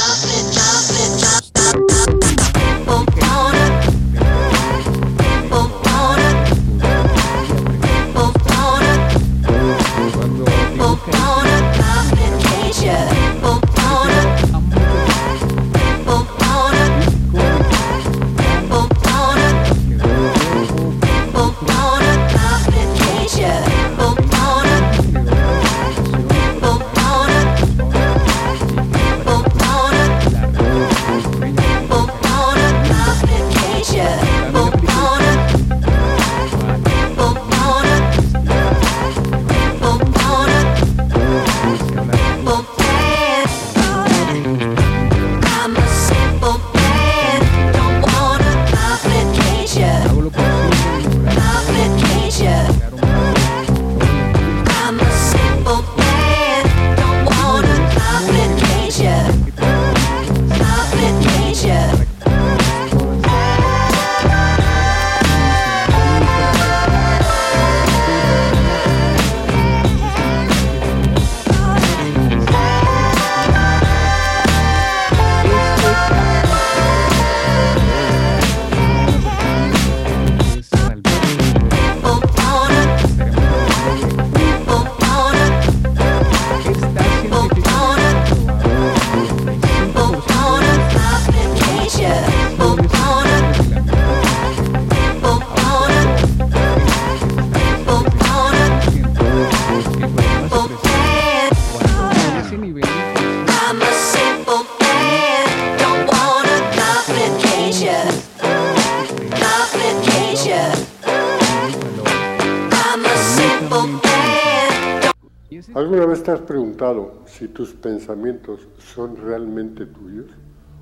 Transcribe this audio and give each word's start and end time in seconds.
si 117.41 117.47
tus 117.47 117.73
pensamientos 117.73 118.67
son 118.77 119.17
realmente 119.17 119.87
tuyos? 119.87 120.27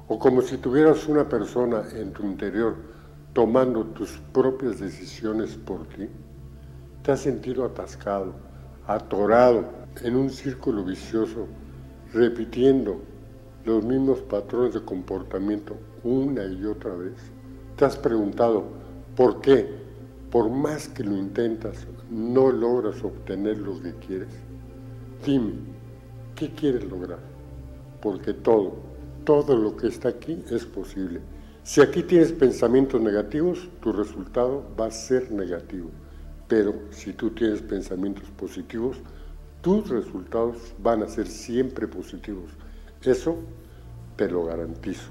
¿O 0.09 0.19
como 0.19 0.41
si 0.41 0.57
tuvieras 0.57 1.07
una 1.07 1.29
persona 1.29 1.85
en 1.94 2.11
tu 2.11 2.23
interior 2.23 2.75
tomando 3.31 3.85
tus 3.85 4.17
propias 4.33 4.78
decisiones 4.78 5.56
por 5.56 5.88
ti? 5.88 6.09
¿Te 7.01 7.13
has 7.13 7.22
sentido 7.22 7.63
atascado, 7.63 8.33
atorado 8.88 9.69
en 10.03 10.17
un 10.17 10.29
círculo 10.29 10.83
vicioso, 10.83 11.47
repitiendo 12.11 13.00
los 13.63 13.85
mismos 13.85 14.19
patrones 14.19 14.73
de 14.73 14.83
comportamiento 14.83 15.78
una 16.03 16.44
y 16.44 16.66
otra 16.66 16.94
vez? 16.94 17.13
¿Te 17.78 17.85
has 17.85 17.95
preguntado 17.95 18.66
por 19.16 19.39
qué, 19.39 19.66
por 20.29 20.50
más 20.50 20.89
que 20.89 21.06
lo 21.06 21.16
intentas, 21.16 21.88
no 22.09 22.51
logras 22.51 23.01
obtener 23.01 23.59
lo 23.59 23.81
que 23.81 23.94
quieres? 24.06 24.33
Dime, 25.25 25.78
¿qué 26.39 26.50
quieres 26.51 26.85
lograr? 26.85 27.19
Porque 28.01 28.33
todo, 28.33 28.75
todo 29.25 29.57
lo 29.57 29.75
que 29.75 29.88
está 29.88 30.07
aquí 30.07 30.41
es 30.50 30.66
posible. 30.66 31.19
Si 31.63 31.81
aquí 31.81 32.01
tienes 32.01 32.31
pensamientos 32.31 33.01
negativos, 33.01 33.67
tu 33.81 33.91
resultado 33.91 34.63
va 34.79 34.85
a 34.85 34.91
ser 34.91 35.29
negativo. 35.31 35.89
Pero 36.47 36.73
si 36.91 37.11
tú 37.11 37.31
tienes 37.31 37.61
pensamientos 37.61 38.23
positivos, 38.38 38.97
tus 39.61 39.89
resultados 39.89 40.73
van 40.81 41.03
a 41.03 41.09
ser 41.09 41.27
siempre 41.27 41.89
positivos. 41.89 42.51
Eso 43.03 43.35
te 44.16 44.29
lo 44.29 44.45
garantizo. 44.45 45.09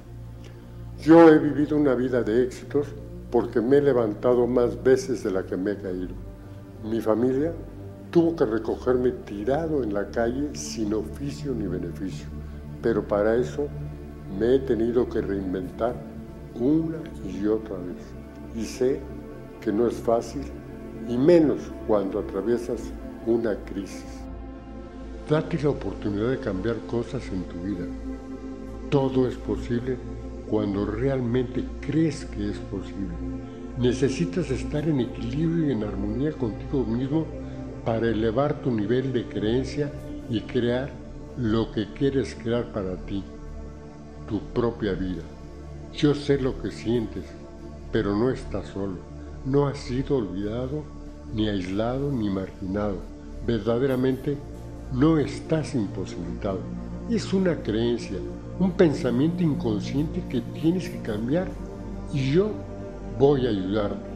Yo 1.02 1.28
he 1.28 1.38
vivido 1.38 1.76
una 1.76 1.94
vida 1.94 2.22
de 2.22 2.42
éxitos 2.42 2.86
porque 3.30 3.60
me 3.60 3.76
he 3.76 3.82
levantado 3.82 4.46
más 4.46 4.82
veces 4.82 5.22
de 5.22 5.30
la 5.30 5.44
que 5.44 5.58
me 5.58 5.72
he 5.72 5.76
caído. 5.76 6.14
Mi 6.82 7.02
familia 7.02 7.52
tuvo 8.10 8.34
que 8.36 8.46
recogerme 8.46 9.10
tirado 9.10 9.82
en 9.82 9.92
la 9.92 10.10
calle 10.10 10.54
sin 10.54 10.94
oficio 10.94 11.54
ni 11.54 11.66
beneficio, 11.66 12.26
pero 12.82 13.06
para 13.06 13.36
eso 13.36 13.68
me 14.38 14.54
he 14.54 14.58
tenido 14.60 15.08
que 15.08 15.20
reinventar 15.20 15.94
una 16.54 16.98
y 17.24 17.46
otra 17.46 17.76
vez. 17.76 18.02
Y 18.56 18.64
sé 18.64 19.00
que 19.60 19.72
no 19.72 19.86
es 19.86 19.94
fácil, 19.94 20.42
y 21.08 21.16
menos 21.16 21.60
cuando 21.86 22.18
atraviesas 22.18 22.80
una 23.26 23.54
crisis. 23.64 24.04
Date 25.28 25.62
la 25.62 25.70
oportunidad 25.70 26.30
de 26.30 26.38
cambiar 26.38 26.76
cosas 26.86 27.22
en 27.28 27.44
tu 27.44 27.60
vida. 27.60 27.86
Todo 28.90 29.28
es 29.28 29.36
posible 29.36 29.96
cuando 30.48 30.86
realmente 30.86 31.64
crees 31.80 32.24
que 32.24 32.50
es 32.50 32.58
posible. 32.58 33.14
Necesitas 33.78 34.50
estar 34.50 34.88
en 34.88 35.00
equilibrio 35.00 35.68
y 35.68 35.72
en 35.72 35.84
armonía 35.84 36.32
contigo 36.32 36.84
mismo 36.84 37.26
para 37.88 38.10
elevar 38.10 38.60
tu 38.60 38.70
nivel 38.70 39.14
de 39.14 39.24
creencia 39.24 39.90
y 40.28 40.42
crear 40.42 40.90
lo 41.38 41.72
que 41.72 41.90
quieres 41.94 42.34
crear 42.34 42.70
para 42.70 42.96
ti, 43.06 43.24
tu 44.28 44.40
propia 44.52 44.92
vida. 44.92 45.22
Yo 45.94 46.14
sé 46.14 46.38
lo 46.38 46.60
que 46.60 46.70
sientes, 46.70 47.24
pero 47.90 48.14
no 48.14 48.28
estás 48.28 48.66
solo. 48.66 48.98
No 49.46 49.68
has 49.68 49.78
sido 49.78 50.18
olvidado, 50.18 50.84
ni 51.32 51.48
aislado, 51.48 52.12
ni 52.12 52.28
marginado. 52.28 52.98
Verdaderamente 53.46 54.36
no 54.92 55.18
estás 55.18 55.74
imposibilitado. 55.74 56.60
Es 57.08 57.32
una 57.32 57.56
creencia, 57.62 58.18
un 58.60 58.72
pensamiento 58.72 59.42
inconsciente 59.42 60.22
que 60.28 60.42
tienes 60.60 60.90
que 60.90 61.00
cambiar 61.00 61.48
y 62.12 62.32
yo 62.32 62.50
voy 63.18 63.46
a 63.46 63.48
ayudarte. 63.48 64.08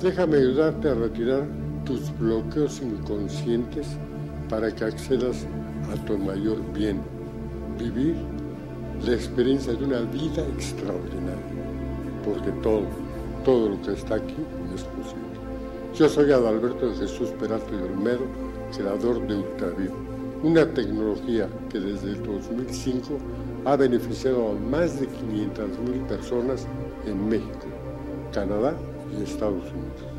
Déjame 0.00 0.36
ayudarte 0.36 0.88
a 0.88 0.94
retirar 0.94 1.63
tus 1.84 2.16
bloqueos 2.18 2.80
inconscientes 2.80 3.86
para 4.48 4.74
que 4.74 4.84
accedas 4.84 5.46
a 5.92 6.04
tu 6.04 6.16
mayor 6.18 6.58
bien, 6.72 7.00
vivir 7.78 8.16
la 9.04 9.12
experiencia 9.12 9.74
de 9.74 9.84
una 9.84 10.00
vida 10.00 10.46
extraordinaria, 10.54 11.42
porque 12.24 12.50
todo, 12.62 12.82
todo 13.44 13.70
lo 13.70 13.82
que 13.82 13.92
está 13.92 14.16
aquí 14.16 14.36
es 14.74 14.82
posible. 14.82 15.24
Yo 15.94 16.08
soy 16.08 16.32
Adalberto 16.32 16.88
de 16.88 16.96
Jesús 16.96 17.30
Peralta 17.38 17.70
y 17.72 17.82
Olmedo, 17.82 18.24
creador 18.76 19.26
de 19.26 19.36
Ultravid, 19.36 19.90
una 20.42 20.66
tecnología 20.66 21.48
que 21.70 21.80
desde 21.80 22.10
el 22.10 22.22
2005 22.22 23.18
ha 23.64 23.76
beneficiado 23.76 24.50
a 24.50 24.54
más 24.54 25.00
de 25.00 25.06
500 25.06 25.78
mil 25.88 26.00
personas 26.02 26.66
en 27.06 27.28
México, 27.28 27.66
Canadá 28.32 28.74
y 29.16 29.22
Estados 29.22 29.64
Unidos. 29.72 30.13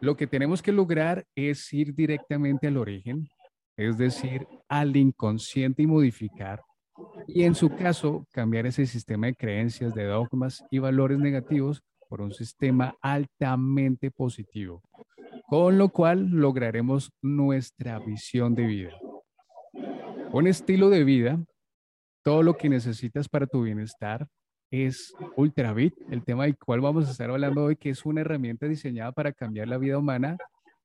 Lo 0.00 0.16
que 0.16 0.26
tenemos 0.26 0.62
que 0.62 0.72
lograr 0.72 1.24
es 1.34 1.72
ir 1.72 1.94
directamente 1.94 2.68
al 2.68 2.76
origen, 2.76 3.28
es 3.76 3.98
decir, 3.98 4.46
al 4.68 4.96
inconsciente 4.96 5.82
y 5.82 5.86
modificar, 5.86 6.60
y 7.26 7.44
en 7.44 7.54
su 7.54 7.70
caso, 7.70 8.26
cambiar 8.32 8.66
ese 8.66 8.86
sistema 8.86 9.26
de 9.26 9.34
creencias, 9.34 9.94
de 9.94 10.04
dogmas 10.04 10.64
y 10.70 10.78
valores 10.78 11.18
negativos 11.18 11.82
por 12.08 12.20
un 12.20 12.32
sistema 12.32 12.96
altamente 13.02 14.10
positivo, 14.10 14.82
con 15.46 15.78
lo 15.78 15.90
cual 15.90 16.28
lograremos 16.30 17.12
nuestra 17.22 17.98
visión 17.98 18.54
de 18.54 18.66
vida. 18.66 18.98
Un 20.32 20.46
estilo 20.46 20.90
de 20.90 21.04
vida, 21.04 21.44
todo 22.24 22.42
lo 22.42 22.54
que 22.54 22.68
necesitas 22.68 23.28
para 23.28 23.46
tu 23.46 23.62
bienestar, 23.62 24.26
es 24.70 25.14
Ultravit, 25.36 25.94
el 26.10 26.24
tema 26.24 26.44
del 26.44 26.56
cual 26.58 26.80
vamos 26.80 27.08
a 27.08 27.10
estar 27.10 27.30
hablando 27.30 27.64
hoy, 27.64 27.76
que 27.76 27.90
es 27.90 28.04
una 28.04 28.20
herramienta 28.20 28.66
diseñada 28.66 29.12
para 29.12 29.32
cambiar 29.32 29.68
la 29.68 29.78
vida 29.78 29.98
humana 29.98 30.36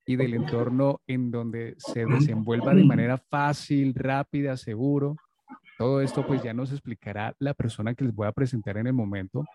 y 0.05 0.15
del 0.15 0.33
entorno 0.33 1.01
en 1.07 1.31
donde 1.31 1.75
se 1.77 2.05
desenvuelva 2.05 2.73
de 2.73 2.83
manera 2.83 3.17
fácil, 3.17 3.93
rápida, 3.95 4.57
seguro. 4.57 5.15
Todo 5.77 6.01
esto 6.01 6.25
pues 6.25 6.43
ya 6.43 6.53
nos 6.53 6.71
explicará 6.71 7.35
la 7.39 7.53
persona 7.53 7.93
que 7.93 8.05
les 8.05 8.13
voy 8.13 8.27
a 8.27 8.31
presentar 8.31 8.77
en 8.77 8.87
el 8.87 8.93
momento. 8.93 9.45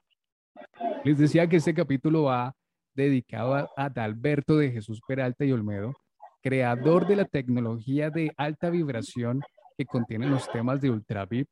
Les 1.04 1.18
decía 1.18 1.46
que 1.48 1.56
este 1.56 1.74
capítulo 1.74 2.24
va 2.24 2.54
dedicado 2.94 3.54
a 3.54 3.68
Adalberto 3.76 4.56
de 4.56 4.72
Jesús 4.72 5.00
Peralta 5.06 5.44
y 5.44 5.52
Olmedo, 5.52 5.94
creador 6.42 7.06
de 7.06 7.16
la 7.16 7.24
tecnología 7.24 8.10
de 8.10 8.32
alta 8.36 8.70
vibración 8.70 9.40
que 9.76 9.86
contiene 9.86 10.26
los 10.26 10.50
temas 10.50 10.80
de 10.80 10.90
UltraVip. 10.90 11.48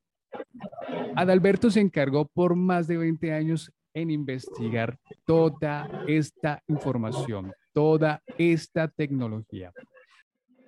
Adalberto 1.15 1.71
se 1.71 1.81
encargó 1.81 2.27
por 2.27 2.56
más 2.56 2.87
de 2.87 2.97
20 2.99 3.33
años 3.33 3.73
en 3.94 4.11
investigar 4.11 4.99
toda 5.25 5.88
esta 6.06 6.62
información, 6.69 7.53
toda 7.73 8.23
esta 8.37 8.88
tecnología. 8.88 9.73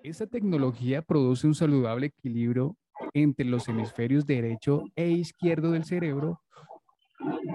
Esta 0.03 0.27
tecnología 0.27 1.03
produce 1.03 1.47
un 1.47 1.55
saludable 1.55 2.07
equilibrio 2.07 2.77
entre 3.13 3.45
los 3.45 3.69
hemisferios 3.69 4.25
derecho 4.25 4.85
e 4.97 5.11
izquierdo 5.11 5.73
del 5.73 5.85
cerebro, 5.85 6.41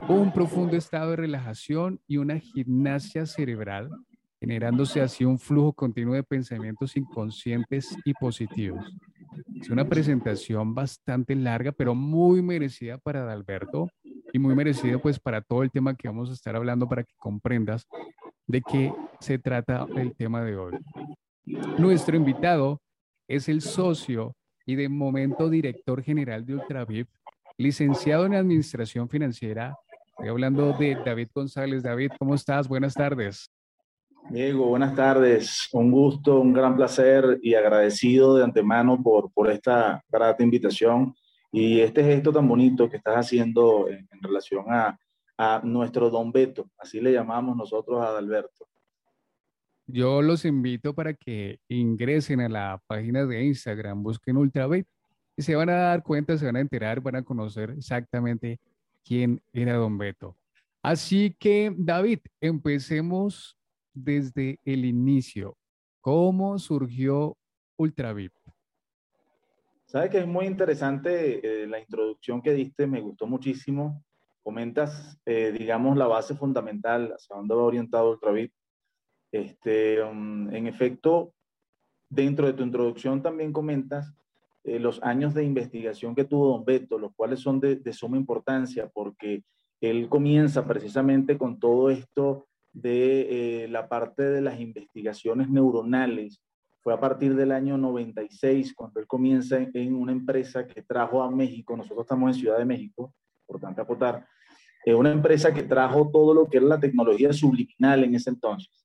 un 0.08 0.32
profundo 0.32 0.78
estado 0.78 1.12
de 1.12 1.16
relajación 1.16 2.00
y 2.08 2.18
una 2.18 2.38
gimnasia 2.38 3.26
cerebral, 3.26 3.90
generándose 4.40 5.02
así 5.02 5.26
un 5.26 5.40
flujo 5.40 5.74
continuo 5.74 6.14
de 6.14 6.24
pensamientos 6.24 6.96
inconscientes 6.98 7.96
y 8.06 8.14
positivos. 8.14 8.86
Es 9.60 9.70
una 9.70 9.88
presentación 9.88 10.74
bastante 10.76 11.36
larga, 11.36 11.72
pero 11.72 11.96
muy 11.96 12.42
merecida 12.42 12.98
para 12.98 13.24
Adalberto 13.24 13.90
y 14.32 14.40
muy 14.40 14.56
merecida 14.56 14.98
pues 14.98 15.20
para 15.20 15.42
todo 15.42 15.64
el 15.64 15.72
tema 15.72 15.96
que 15.96 16.08
vamos 16.08 16.30
a 16.30 16.34
estar 16.34 16.56
hablando 16.56 16.88
para 16.88 17.04
que 17.04 17.14
comprendas 17.18 17.88
de 18.48 18.62
qué 18.62 18.94
se 19.20 19.38
trata 19.40 19.88
el 19.96 20.16
tema 20.16 20.44
de 20.44 20.58
hoy. 20.58 20.74
Nuestro 21.78 22.16
invitado 22.16 22.82
es 23.28 23.48
el 23.50 23.62
socio 23.62 24.36
y 24.66 24.76
de 24.76 24.90
momento 24.90 25.50
director 25.50 26.02
general 26.02 26.46
de 26.46 26.56
Ultravip, 26.56 27.08
licenciado 27.58 28.26
en 28.26 28.36
Administración 28.36 29.10
Financiera. 29.10 29.76
Estoy 30.08 30.30
hablando 30.30 30.74
de 30.74 30.96
David 31.06 31.30
González. 31.34 31.84
David, 31.84 32.12
¿cómo 32.18 32.36
estás? 32.36 32.68
Buenas 32.68 32.94
tardes. 32.94 33.50
Diego, 34.30 34.68
buenas 34.68 34.96
tardes. 34.96 35.70
Un 35.74 35.92
gusto, 35.92 36.40
un 36.40 36.54
gran 36.54 36.76
placer 36.76 37.40
y 37.42 37.54
agradecido 37.56 38.36
de 38.36 38.44
antemano 38.44 39.02
por, 39.02 39.32
por 39.32 39.52
esta 39.52 40.04
grata 40.10 40.44
invitación 40.44 41.14
y 41.52 41.82
este 41.82 42.04
gesto 42.04 42.32
tan 42.32 42.48
bonito 42.48 42.90
que 42.90 42.98
estás 42.98 43.16
haciendo 43.16 43.88
en, 43.90 44.08
en 44.12 44.24
relación 44.24 44.66
a, 44.70 44.98
a 45.38 45.62
nuestro 45.64 46.10
Don 46.10 46.32
Beto, 46.32 46.70
así 46.78 47.00
le 47.00 47.12
llamamos 47.12 47.56
nosotros 47.56 48.02
a 48.02 48.08
Adalberto. 48.08 48.68
Yo 49.86 50.22
los 50.22 50.46
invito 50.46 50.96
para 50.96 51.14
que 51.14 51.60
ingresen 51.68 52.40
a 52.40 52.50
la 52.50 52.82
página 52.88 53.26
de 53.26 53.44
Instagram, 53.44 54.02
busquen 54.02 54.38
UltraVape 54.38 54.88
y 55.36 55.42
se 55.42 55.56
van 55.56 55.70
a 55.70 55.76
dar 55.76 56.04
cuenta, 56.04 56.38
se 56.38 56.46
van 56.46 56.56
a 56.56 56.62
enterar, 56.62 57.02
van 57.02 57.18
a 57.18 57.24
conocer 57.24 57.72
exactamente 57.72 58.60
quién 59.04 59.42
era 59.52 59.76
Don 59.76 59.98
Beto. 59.98 60.38
Así 60.82 61.36
que, 61.38 61.74
David, 61.78 62.20
empecemos 62.42 63.58
desde 63.94 64.60
el 64.66 64.86
inicio. 64.86 65.58
¿Cómo 66.02 66.58
surgió 66.60 67.38
UltraVip? 67.78 68.34
Sabes 69.86 70.10
que 70.10 70.20
es 70.20 70.28
muy 70.28 70.46
interesante 70.46 71.64
eh, 71.64 71.68
la 71.68 71.80
introducción 71.80 72.42
que 72.42 72.54
diste, 72.54 72.88
me 72.88 73.00
gustó 73.00 73.28
muchísimo. 73.28 74.04
Comentas, 74.42 75.20
eh, 75.26 75.56
digamos, 75.58 75.96
la 75.98 76.08
base 76.08 76.36
fundamental, 76.36 77.14
hacia 77.14 77.36
dónde 77.36 77.56
va 77.56 77.64
orientado 77.64 78.12
UltraVip. 78.12 78.52
Este, 79.32 80.02
um, 80.02 80.54
en 80.54 80.68
efecto, 80.68 81.34
dentro 82.10 82.48
de 82.48 82.54
tu 82.54 82.64
introducción 82.64 83.22
también 83.22 83.54
comentas 83.54 84.14
eh, 84.64 84.80
los 84.80 85.02
años 85.04 85.34
de 85.34 85.44
investigación 85.44 86.16
que 86.16 86.24
tuvo 86.24 86.50
don 86.50 86.66
Beto, 86.66 86.98
los 86.98 87.14
cuales 87.16 87.40
son 87.40 87.60
de, 87.60 87.76
de, 87.76 87.94
suma 87.94 88.18
importancia 88.18 88.90
porque 88.90 89.44
él 89.82 90.08
comienza 90.08 90.66
precisamente 90.66 91.38
con 91.38 91.60
todo 91.60 91.90
esto 91.90 92.48
de 92.74 93.64
eh, 93.64 93.68
la 93.70 93.88
parte 93.88 94.24
de 94.24 94.42
las 94.42 94.60
investigaciones 94.60 95.50
neuronales. 95.50 96.42
Fue 96.82 96.94
a 96.94 97.00
partir 97.00 97.36
del 97.36 97.52
año 97.52 97.78
96 97.78 98.74
cuando 98.74 99.00
él 99.00 99.08
comienza 99.08 99.58
en, 99.58 99.96
una 99.96 100.12
empresa 100.12 100.68
que 100.68 100.82
trajo 100.82 101.24
a 101.24 101.32
México, 101.32 101.78
nosotros 101.78 102.04
estamos 102.04 102.36
en 102.36 102.42
Ciudad 102.42 102.58
de 102.58 102.66
México, 102.66 103.14
por 103.46 103.60
tanto 103.60 103.82
acotar, 103.82 104.28
eh, 104.86 104.94
una 104.94 105.12
empresa 105.12 105.54
que 105.54 105.64
trajo 105.64 106.10
todo 106.12 106.34
lo 106.34 106.50
que 106.50 106.58
era 106.58 106.66
la 106.66 106.80
tecnología 106.80 107.32
subliminal 107.32 108.04
en 108.04 108.16
ese 108.16 108.32
entonces 108.32 108.84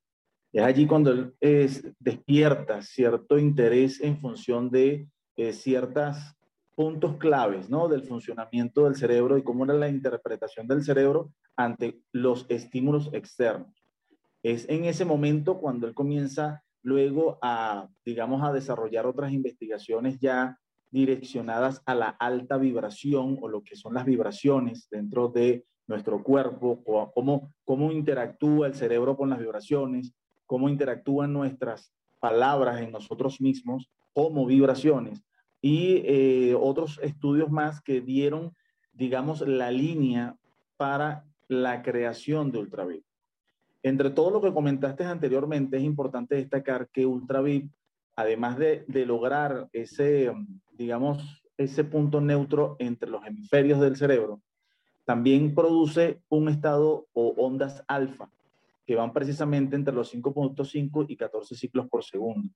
es 0.53 0.63
allí 0.63 0.87
cuando 0.87 1.13
él 1.13 1.35
es, 1.41 1.87
despierta 1.99 2.83
cierto 2.83 3.39
interés 3.39 4.01
en 4.01 4.19
función 4.19 4.71
de 4.71 5.09
eh, 5.37 5.53
ciertos 5.53 6.17
puntos 6.79 7.17
claves 7.17 7.69
¿no? 7.69 7.89
del 7.89 8.05
funcionamiento 8.05 8.85
del 8.85 8.95
cerebro 8.95 9.37
y 9.37 9.43
cómo 9.43 9.65
era 9.65 9.75
la 9.75 9.89
interpretación 9.89 10.69
del 10.69 10.85
cerebro 10.85 11.33
ante 11.57 12.01
los 12.13 12.47
estímulos 12.49 13.11
externos. 13.13 13.85
Es 14.45 14.65
en 14.69 14.85
ese 14.85 15.05
momento 15.05 15.59
cuando 15.59 15.89
él 15.89 15.95
comienza 15.95 16.63
luego 16.85 17.37
a, 17.43 17.89
digamos, 18.05 18.45
a 18.45 18.53
desarrollar 18.53 19.07
otras 19.07 19.33
investigaciones 19.33 20.21
ya 20.21 20.57
direccionadas 20.93 21.83
a 21.85 21.97
la 21.97 22.11
alta 22.11 22.59
vibración 22.59 23.39
o 23.41 23.49
lo 23.49 23.65
que 23.65 23.75
son 23.75 23.95
las 23.95 24.05
vibraciones 24.05 24.87
dentro 24.89 25.27
de 25.27 25.67
nuestro 25.89 26.23
cuerpo, 26.23 26.81
o 26.87 27.11
cómo, 27.11 27.53
cómo 27.65 27.91
interactúa 27.91 28.69
el 28.69 28.75
cerebro 28.77 29.17
con 29.17 29.31
las 29.31 29.41
vibraciones, 29.41 30.15
cómo 30.47 30.69
interactúan 30.69 31.33
nuestras 31.33 31.93
palabras 32.21 32.81
en 32.81 32.93
nosotros 32.93 33.41
mismos 33.41 33.91
como 34.13 34.47
vibraciones 34.47 35.25
y 35.61 36.03
eh, 36.05 36.55
otros 36.55 37.01
estudios 37.03 37.51
más 37.51 37.81
que 37.81 38.01
dieron, 38.01 38.55
digamos, 38.93 39.41
la 39.41 39.71
línea 39.71 40.37
para 40.77 41.25
la 41.49 41.83
creación 41.83 42.53
de 42.53 42.59
Ultravid. 42.59 43.03
Entre 43.83 44.11
todo 44.11 44.31
lo 44.31 44.41
que 44.41 44.53
comentaste 44.53 45.05
anteriormente, 45.05 45.77
es 45.77 45.83
importante 45.83 46.37
destacar 46.37 46.89
que 46.91 47.07
Ultravid, 47.07 47.71
además 48.17 48.59
de, 48.59 48.85
de 48.89 49.07
lograr 49.07 49.69
ese, 49.73 50.33
digamos, 50.73 51.43
ese 51.57 51.85
punto 51.85 52.21
neutro 52.21 52.77
entre 52.79 53.11
los 53.11 53.25
hemisferios 53.27 53.81
del 53.81 53.97
cerebro, 53.97 54.41
también 55.05 55.55
produce 55.55 56.21
un 56.29 56.49
estado 56.49 57.07
o 57.15 57.29
ondas 57.39 57.83
alfa, 57.89 58.31
que 58.87 58.95
van 58.95 59.13
precisamente 59.13 59.75
entre 59.75 59.95
los 59.95 60.15
5.5 60.15 61.07
y 61.09 61.17
14 61.17 61.55
ciclos 61.55 61.89
por 61.89 62.05
segundo. 62.05 62.51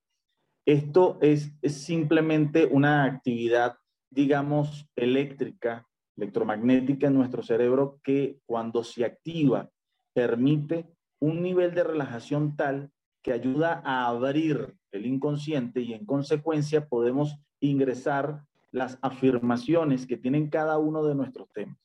Esto 0.64 1.18
es, 1.20 1.52
simplemente 1.64 2.66
una 2.66 3.04
actividad, 3.04 3.78
digamos, 4.10 4.88
eléctrica, 4.94 5.88
electromagnética 6.16 7.08
en 7.08 7.14
nuestro 7.14 7.42
cerebro 7.42 7.98
que 8.04 8.38
cuando 8.46 8.84
se 8.84 9.04
activa 9.04 9.68
permite 10.12 10.94
un 11.18 11.42
nivel 11.42 11.74
de 11.74 11.82
relajación 11.82 12.54
tal 12.56 12.92
que 13.22 13.32
ayuda 13.32 13.82
a 13.84 14.06
abrir 14.06 14.76
el 14.92 15.06
inconsciente 15.06 15.80
y 15.80 15.94
en 15.94 16.06
consecuencia 16.06 16.88
podemos 16.88 17.38
ingresar 17.60 18.44
las 18.70 18.98
afirmaciones 19.02 20.06
que 20.06 20.16
tienen 20.16 20.48
cada 20.48 20.78
uno 20.78 21.04
de 21.04 21.14
nuestros 21.14 21.50
temas. 21.52 21.76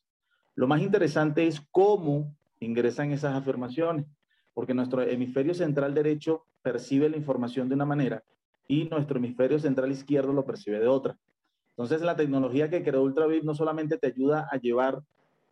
Lo 0.56 0.68
más 0.68 0.82
interesante 0.82 1.48
es 1.48 1.62
cómo 1.72 2.36
ingresan 2.60 3.12
esas 3.12 3.36
afirmaciones 3.36 4.06
porque 4.54 4.74
nuestro 4.74 5.02
hemisferio 5.02 5.54
central 5.54 5.94
derecho 5.94 6.46
percibe 6.62 7.10
la 7.10 7.18
información 7.18 7.70
de 7.70 7.76
una 7.76 7.86
manera 7.86 8.24
y 8.68 8.86
nuestro 8.86 9.18
hemisferio 9.18 9.60
central 9.60 9.92
izquierdo 9.92 10.34
lo 10.34 10.46
percibe 10.46 10.80
de 10.80 10.88
otra. 10.88 11.18
Entonces, 11.70 12.02
la 12.02 12.16
tecnología 12.16 12.70
que 12.70 12.84
creó 12.84 13.04
UltraVip 13.04 13.44
no 13.44 13.54
solamente 13.54 13.98
te 13.98 14.08
ayuda 14.08 14.48
a 14.52 14.58
llevar 14.58 15.02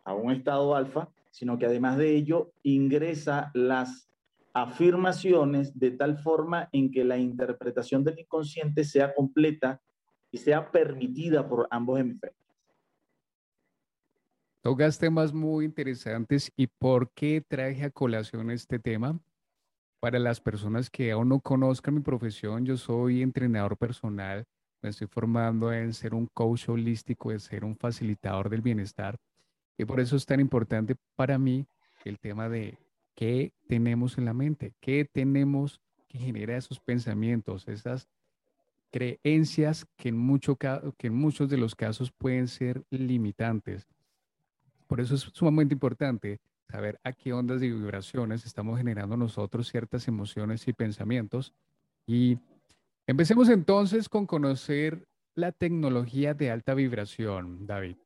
a 0.04 0.14
un 0.14 0.32
estado 0.32 0.76
alfa, 0.76 1.10
sino 1.32 1.58
que 1.58 1.66
además 1.66 1.98
de 1.98 2.16
ello 2.16 2.52
ingresa 2.64 3.52
las 3.54 4.10
afirmaciones 4.54 5.78
de 5.78 5.92
tal 5.92 6.18
forma 6.18 6.70
en 6.72 6.90
que 6.90 7.04
la 7.04 7.18
interpretación 7.18 8.04
del 8.04 8.20
inconsciente 8.20 8.86
sea 8.86 9.14
completa 9.14 9.82
y 10.32 10.38
sea 10.38 10.72
permitida 10.72 11.48
por 11.48 11.68
ambos 11.70 12.00
hemisferios. 12.00 12.40
Tocas 14.62 14.98
temas 14.98 15.32
muy 15.32 15.66
interesantes 15.66 16.52
y 16.56 16.68
por 16.68 17.12
qué 17.12 17.44
traje 17.48 17.84
a 17.84 17.92
colación 17.92 18.50
este 18.50 18.80
tema. 18.80 19.20
Para 20.06 20.20
las 20.20 20.40
personas 20.40 20.92
que 20.92 21.12
aún 21.12 21.30
no 21.30 21.40
conozcan 21.40 21.96
mi 21.96 22.02
profesión, 22.02 22.64
yo 22.64 22.78
soy 22.78 23.24
entrenador 23.24 23.76
personal, 23.76 24.46
me 24.84 24.90
estoy 24.90 25.08
formando 25.08 25.74
en 25.74 25.96
ser 25.96 26.14
un 26.14 26.28
coach 26.28 26.70
holístico, 26.70 27.32
en 27.32 27.40
ser 27.40 27.66
un 27.66 27.76
facilitador 27.76 28.52
del 28.52 28.62
bienestar. 28.62 29.18
Y 29.80 29.86
por 29.86 30.00
eso 30.00 30.16
es 30.16 30.28
tan 30.28 30.40
importante 30.40 30.96
para 31.16 31.40
mí 31.40 31.66
el 32.04 32.20
tema 32.20 32.50
de 32.50 32.78
qué 33.16 33.52
tenemos 33.68 34.20
en 34.20 34.26
la 34.26 34.36
mente, 34.36 34.76
qué 34.80 35.10
tenemos 35.12 35.82
que 36.08 36.20
genera 36.20 36.56
esos 36.56 36.80
pensamientos, 36.80 37.68
esas 37.68 38.08
creencias 38.92 39.88
que 39.98 40.10
en, 40.10 40.18
mucho, 40.20 40.56
que 40.56 41.08
en 41.08 41.16
muchos 41.16 41.50
de 41.50 41.58
los 41.58 41.74
casos 41.74 42.12
pueden 42.12 42.48
ser 42.48 42.84
limitantes. 42.92 43.88
Por 44.86 45.02
eso 45.02 45.16
es 45.16 45.22
sumamente 45.22 45.74
importante 45.74 46.40
saber 46.70 47.00
a 47.04 47.14
qué 47.14 47.34
ondas 47.34 47.62
de 47.62 47.70
vibraciones 47.70 48.46
estamos 48.46 48.78
generando 48.78 49.18
nosotros 49.18 49.70
ciertas 49.70 50.08
emociones 50.08 50.68
y 50.68 50.74
pensamientos 50.74 51.54
Y 52.08 52.38
empecemos 53.08 53.50
entonces 53.50 54.10
con 54.10 54.26
conocer 54.26 55.08
la 55.36 55.52
tecnología 55.52 56.34
de 56.34 56.52
alta 56.52 56.74
vibración, 56.74 57.66
David. 57.66 57.98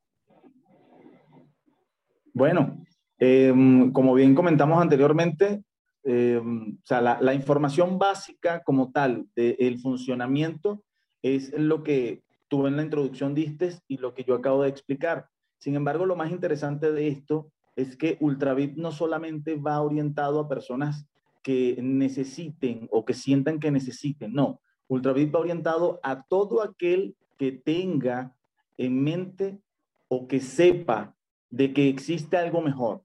Bueno, 2.32 2.84
em, 3.18 3.92
como 3.92 4.14
bien 4.14 4.34
comentamos 4.34 4.80
anteriormente, 4.80 5.62
em, 6.02 6.78
o 6.82 6.86
sea, 6.86 7.00
la, 7.00 7.34
información 7.34 7.98
básica 7.98 8.62
como 8.62 8.90
tal 8.90 9.26
del 9.36 9.78
funcionamiento 9.80 10.82
es 11.22 11.52
lo 11.58 11.82
que 11.82 12.22
tú 12.48 12.66
en 12.66 12.76
la 12.76 12.82
introducción 12.82 13.34
diste 13.34 13.78
y 13.86 13.98
lo 13.98 14.14
que 14.14 14.24
yo 14.24 14.34
acabo 14.34 14.62
de 14.62 14.70
explicar. 14.70 15.28
Sin 15.58 15.76
embargo, 15.76 16.06
lo 16.06 16.16
más 16.16 16.30
interesante 16.30 16.90
de 16.90 17.08
esto 17.08 17.52
es 17.82 17.96
que 17.96 18.16
Ultravit 18.20 18.76
no 18.76 18.92
solamente 18.92 19.56
va 19.56 19.80
orientado 19.80 20.40
a 20.40 20.48
personas 20.48 21.06
que 21.42 21.78
necesiten 21.80 22.88
o 22.90 23.04
que 23.04 23.14
sientan 23.14 23.60
que 23.60 23.70
necesiten, 23.70 24.32
no. 24.32 24.60
Ultravit 24.88 25.34
va 25.34 25.40
orientado 25.40 26.00
a 26.02 26.22
todo 26.22 26.62
aquel 26.62 27.16
que 27.38 27.52
tenga 27.52 28.34
en 28.76 29.02
mente 29.02 29.60
o 30.08 30.26
que 30.26 30.40
sepa 30.40 31.14
de 31.50 31.72
que 31.72 31.88
existe 31.88 32.36
algo 32.36 32.60
mejor. 32.60 33.02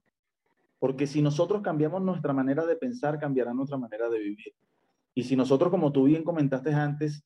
Porque 0.78 1.06
si 1.06 1.22
nosotros 1.22 1.62
cambiamos 1.62 2.02
nuestra 2.02 2.32
manera 2.32 2.66
de 2.66 2.76
pensar, 2.76 3.18
cambiará 3.18 3.54
nuestra 3.54 3.78
manera 3.78 4.08
de 4.08 4.18
vivir. 4.18 4.54
Y 5.14 5.24
si 5.24 5.36
nosotros, 5.36 5.70
como 5.70 5.92
tú 5.92 6.04
bien 6.04 6.22
comentaste 6.22 6.74
antes, 6.74 7.24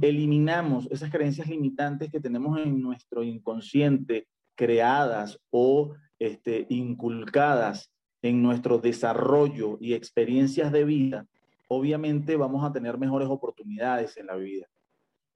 eliminamos 0.00 0.86
esas 0.90 1.10
creencias 1.10 1.48
limitantes 1.48 2.10
que 2.10 2.20
tenemos 2.20 2.58
en 2.58 2.80
nuestro 2.80 3.22
inconsciente, 3.24 4.28
creadas 4.54 5.40
o 5.50 5.94
este, 6.18 6.66
inculcadas 6.68 7.92
en 8.22 8.42
nuestro 8.42 8.78
desarrollo 8.78 9.78
y 9.80 9.94
experiencias 9.94 10.72
de 10.72 10.84
vida, 10.84 11.26
obviamente 11.68 12.36
vamos 12.36 12.64
a 12.64 12.72
tener 12.72 12.98
mejores 12.98 13.28
oportunidades 13.28 14.16
en 14.16 14.26
la 14.26 14.36
vida. 14.36 14.66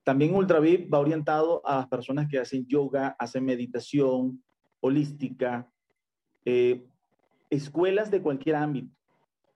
También 0.04 0.34
UltraVip 0.34 0.92
va 0.92 0.98
orientado 0.98 1.64
a 1.64 1.76
las 1.76 1.88
personas 1.88 2.28
que 2.28 2.38
hacen 2.38 2.66
yoga, 2.66 3.14
hacen 3.18 3.44
meditación 3.44 4.42
holística, 4.80 5.70
eh, 6.44 6.84
escuelas 7.50 8.10
de 8.10 8.20
cualquier 8.20 8.56
ámbito. 8.56 8.92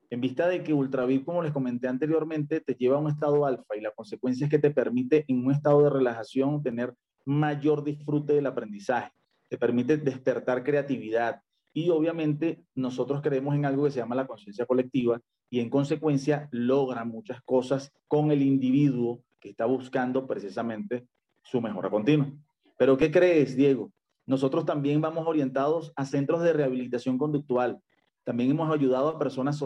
En 0.09 0.21
vista 0.21 0.47
de 0.47 0.63
que 0.63 0.73
UltraVip, 0.73 1.25
como 1.25 1.43
les 1.43 1.53
comenté 1.53 1.89
anteriormente, 1.89 2.61
te 2.61 2.75
lleva 2.75 2.97
a 2.97 3.01
un 3.01 3.11
estado 3.11 3.45
alfa 3.45 3.77
y 3.77 3.81
la 3.81 3.91
consecuencia 3.91 4.47
es 4.47 4.51
que 4.51 4.61
te 4.61 4.71
permite 4.71 5.25
en 5.27 5.45
un 5.45 5.53
estado 5.53 5.83
de 5.83 5.91
relajación 5.91 6.63
tener 6.63 6.95
mayor 7.25 7.83
disfrute 7.83 8.35
del 8.35 8.47
aprendizaje 8.47 9.11
te 9.49 9.59
permite 9.59 9.97
despertar 9.97 10.65
creatividad 10.65 11.41
y 11.73 11.91
obviamente 11.91 12.65
nosotros 12.75 13.21
creemos 13.21 13.55
en 13.55 13.67
algo 13.67 13.85
que 13.85 13.91
se 13.91 14.01
llama 14.01 14.15
la 14.15 14.27
conciencia 14.27 14.65
colectiva 14.65 15.21
y 15.51 15.61
en 15.61 15.71
consecuencia 15.71 16.49
logra 16.51 17.05
muchas 17.05 17.43
cosas 17.43 17.93
con 18.09 18.31
el 18.31 18.43
individuo 18.43 19.23
que 19.39 19.51
está 19.51 19.67
buscando 19.67 20.27
precisamente 20.27 21.07
su 21.43 21.61
mejora 21.61 21.91
continua. 21.91 22.33
Pero 22.79 22.97
¿qué 22.97 23.11
crees, 23.11 23.57
Diego? 23.57 23.93
Nosotros 24.27 24.65
también 24.65 25.01
vamos 25.01 25.27
orientados 25.27 25.93
a 25.97 26.05
centros 26.05 26.43
de 26.43 26.53
rehabilitación 26.53 27.17
conductual. 27.17 27.81
También 28.25 28.51
hemos 28.51 28.75
ayudado 28.75 29.09
a 29.09 29.19
personas 29.19 29.63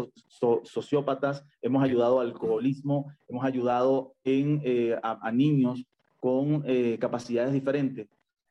sociópatas, 0.65 1.45
hemos 1.63 1.83
ayudado 1.83 2.21
al 2.21 2.29
alcoholismo, 2.29 3.11
hemos 3.27 3.45
ayudado 3.45 4.15
en, 4.23 4.61
eh, 4.65 4.99
a, 5.03 5.33
niños 5.33 5.87
con 6.19 6.63
eh, 6.67 6.99
capacidades 7.01 7.55
diferentes. 7.55 8.09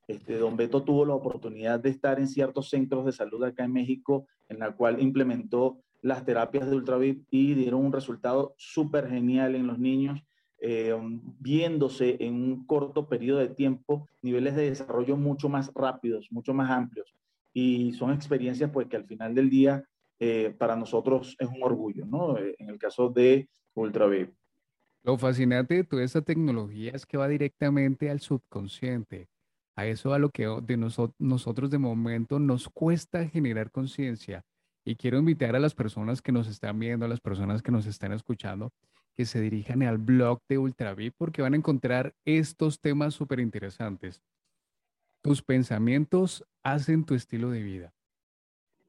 Este, 0.09 0.39
don 0.39 0.57
Beto 0.57 0.81
tuvo 0.81 1.05
la 1.05 1.13
oportunidad 1.13 1.79
de 1.79 1.91
estar 1.91 2.19
en 2.19 2.27
ciertos 2.27 2.71
centros 2.71 3.05
de 3.05 3.11
salud 3.11 3.43
acá 3.43 3.65
en 3.65 3.73
México, 3.73 4.25
en 4.47 4.57
la 4.57 4.71
cual 4.71 4.99
implementó 4.99 5.83
las 6.01 6.25
terapias 6.25 6.67
de 6.67 6.75
Ultravip 6.75 7.27
y 7.29 7.53
dieron 7.53 7.85
un 7.85 7.93
resultado 7.93 8.55
súper 8.57 9.07
genial 9.07 9.53
en 9.53 9.67
los 9.67 9.77
niños, 9.77 10.19
eh, 10.61 10.97
viéndose 11.39 12.17
en 12.21 12.33
un 12.33 12.65
corto 12.65 13.07
periodo 13.07 13.37
de 13.37 13.49
tiempo 13.49 14.07
niveles 14.23 14.55
de 14.55 14.71
desarrollo 14.71 15.15
mucho 15.15 15.47
más 15.47 15.71
rápidos, 15.75 16.29
mucho 16.31 16.55
más 16.55 16.71
amplios. 16.71 17.13
Y 17.53 17.93
son 17.93 18.11
experiencias 18.11 18.71
pues 18.71 18.87
que 18.87 18.95
al 18.95 19.05
final 19.05 19.35
del 19.35 19.51
día 19.51 19.83
eh, 20.17 20.55
para 20.57 20.75
nosotros 20.75 21.35
es 21.37 21.47
un 21.47 21.61
orgullo, 21.61 22.07
¿no? 22.07 22.35
En 22.39 22.67
el 22.67 22.79
caso 22.79 23.09
de 23.09 23.47
Ultravip. 23.75 24.33
Lo 25.03 25.19
fascinante 25.19 25.75
de 25.75 25.83
toda 25.83 26.03
esta 26.03 26.23
tecnología 26.23 26.93
es 26.95 27.05
que 27.05 27.17
va 27.17 27.27
directamente 27.27 28.09
al 28.09 28.21
subconsciente 28.21 29.29
a 29.79 29.85
eso 29.85 30.13
a 30.13 30.19
lo 30.19 30.29
que 30.29 30.45
de 30.63 30.77
nosotros 30.77 31.69
de 31.69 31.77
momento 31.77 32.39
nos 32.39 32.69
cuesta 32.69 33.27
generar 33.27 33.71
conciencia. 33.71 34.43
Y 34.85 34.95
quiero 34.95 35.17
invitar 35.17 35.55
a 35.55 35.59
las 35.59 35.73
personas 35.73 36.21
que 36.21 36.31
nos 36.31 36.47
están 36.47 36.79
viendo, 36.79 37.05
a 37.05 37.09
las 37.09 37.21
personas 37.21 37.61
que 37.61 37.71
nos 37.71 37.85
están 37.85 38.11
escuchando, 38.11 38.71
que 39.15 39.25
se 39.25 39.41
dirijan 39.41 39.83
al 39.83 39.97
blog 39.97 40.39
de 40.47 40.57
Ultravi 40.57 41.11
porque 41.11 41.41
van 41.41 41.53
a 41.53 41.57
encontrar 41.57 42.13
estos 42.25 42.79
temas 42.79 43.13
súper 43.13 43.39
interesantes. 43.39 44.21
Tus 45.21 45.41
pensamientos 45.41 46.45
hacen 46.63 47.05
tu 47.05 47.13
estilo 47.13 47.49
de 47.49 47.61
vida. 47.61 47.93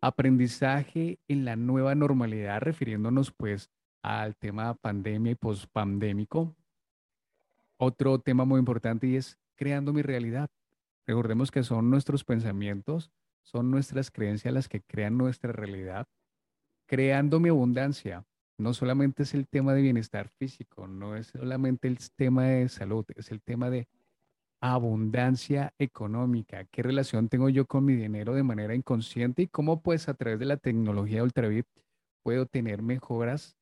Aprendizaje 0.00 1.18
en 1.28 1.44
la 1.44 1.56
nueva 1.56 1.94
normalidad, 1.94 2.60
refiriéndonos 2.60 3.32
pues 3.32 3.70
al 4.02 4.36
tema 4.36 4.74
pandemia 4.74 5.32
y 5.32 5.34
pospandémico. 5.34 6.56
Otro 7.76 8.18
tema 8.20 8.44
muy 8.44 8.58
importante 8.58 9.06
y 9.06 9.16
es 9.16 9.38
creando 9.56 9.92
mi 9.92 10.02
realidad. 10.02 10.48
Recordemos 11.10 11.50
que 11.50 11.64
son 11.64 11.90
nuestros 11.90 12.22
pensamientos, 12.22 13.10
son 13.42 13.68
nuestras 13.68 14.12
creencias 14.12 14.54
las 14.54 14.68
que 14.68 14.80
crean 14.80 15.18
nuestra 15.18 15.50
realidad, 15.50 16.06
creando 16.86 17.40
mi 17.40 17.48
abundancia. 17.48 18.24
No 18.58 18.74
solamente 18.74 19.24
es 19.24 19.34
el 19.34 19.48
tema 19.48 19.74
de 19.74 19.82
bienestar 19.82 20.28
físico, 20.28 20.86
no 20.86 21.16
es 21.16 21.26
solamente 21.26 21.88
el 21.88 21.98
tema 22.14 22.44
de 22.44 22.68
salud, 22.68 23.04
es 23.16 23.32
el 23.32 23.42
tema 23.42 23.70
de 23.70 23.88
abundancia 24.60 25.74
económica. 25.80 26.64
¿Qué 26.66 26.84
relación 26.84 27.28
tengo 27.28 27.48
yo 27.48 27.66
con 27.66 27.84
mi 27.84 27.96
dinero 27.96 28.32
de 28.36 28.44
manera 28.44 28.76
inconsciente 28.76 29.42
y 29.42 29.48
cómo 29.48 29.82
pues 29.82 30.08
a 30.08 30.14
través 30.14 30.38
de 30.38 30.46
la 30.46 30.58
tecnología 30.58 31.24
Ultravit 31.24 31.66
puedo 32.22 32.46
tener 32.46 32.82
mejoras, 32.82 33.56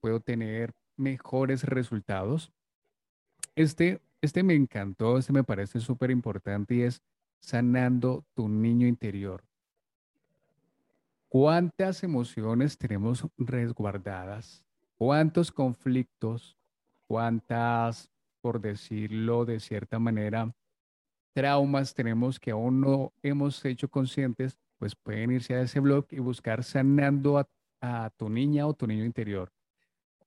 puedo 0.00 0.20
tener 0.20 0.74
mejores 0.98 1.64
resultados? 1.64 2.52
Este 3.56 4.02
este 4.24 4.42
me 4.42 4.54
encantó, 4.54 5.18
este 5.18 5.32
me 5.32 5.44
parece 5.44 5.80
súper 5.80 6.10
importante 6.10 6.74
y 6.74 6.82
es 6.82 7.02
sanando 7.38 8.24
tu 8.34 8.48
niño 8.48 8.86
interior. 8.86 9.44
¿Cuántas 11.28 12.02
emociones 12.04 12.78
tenemos 12.78 13.26
resguardadas? 13.36 14.64
¿Cuántos 14.96 15.50
conflictos? 15.50 16.56
¿Cuántas, 17.08 18.10
por 18.40 18.60
decirlo 18.60 19.44
de 19.44 19.60
cierta 19.60 19.98
manera, 19.98 20.54
traumas 21.32 21.92
tenemos 21.92 22.38
que 22.38 22.52
aún 22.52 22.80
no 22.80 23.12
hemos 23.22 23.64
hecho 23.64 23.88
conscientes? 23.88 24.56
Pues 24.78 24.94
pueden 24.94 25.32
irse 25.32 25.54
a 25.54 25.62
ese 25.62 25.80
blog 25.80 26.06
y 26.10 26.20
buscar 26.20 26.62
sanando 26.62 27.38
a, 27.38 28.10
tu 28.16 28.30
niña 28.30 28.66
o 28.66 28.72
tu 28.72 28.86
niño 28.86 29.04
interior. 29.04 29.52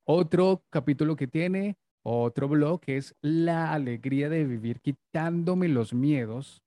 Otro 0.04 0.62
capítulo 0.70 1.16
que 1.16 1.26
tiene 1.26 1.76
otro 2.10 2.48
blog 2.48 2.80
es 2.86 3.14
la 3.20 3.72
alegría 3.72 4.28
de 4.28 4.44
vivir 4.44 4.80
quitándome 4.80 5.68
los 5.68 5.92
miedos. 5.92 6.62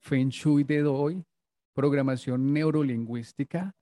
Feng 0.00 0.28
Shui 0.28 0.64
de 0.64 0.84
hoy, 0.84 1.24
programación 1.72 2.52
neurolingüística, 2.52 3.74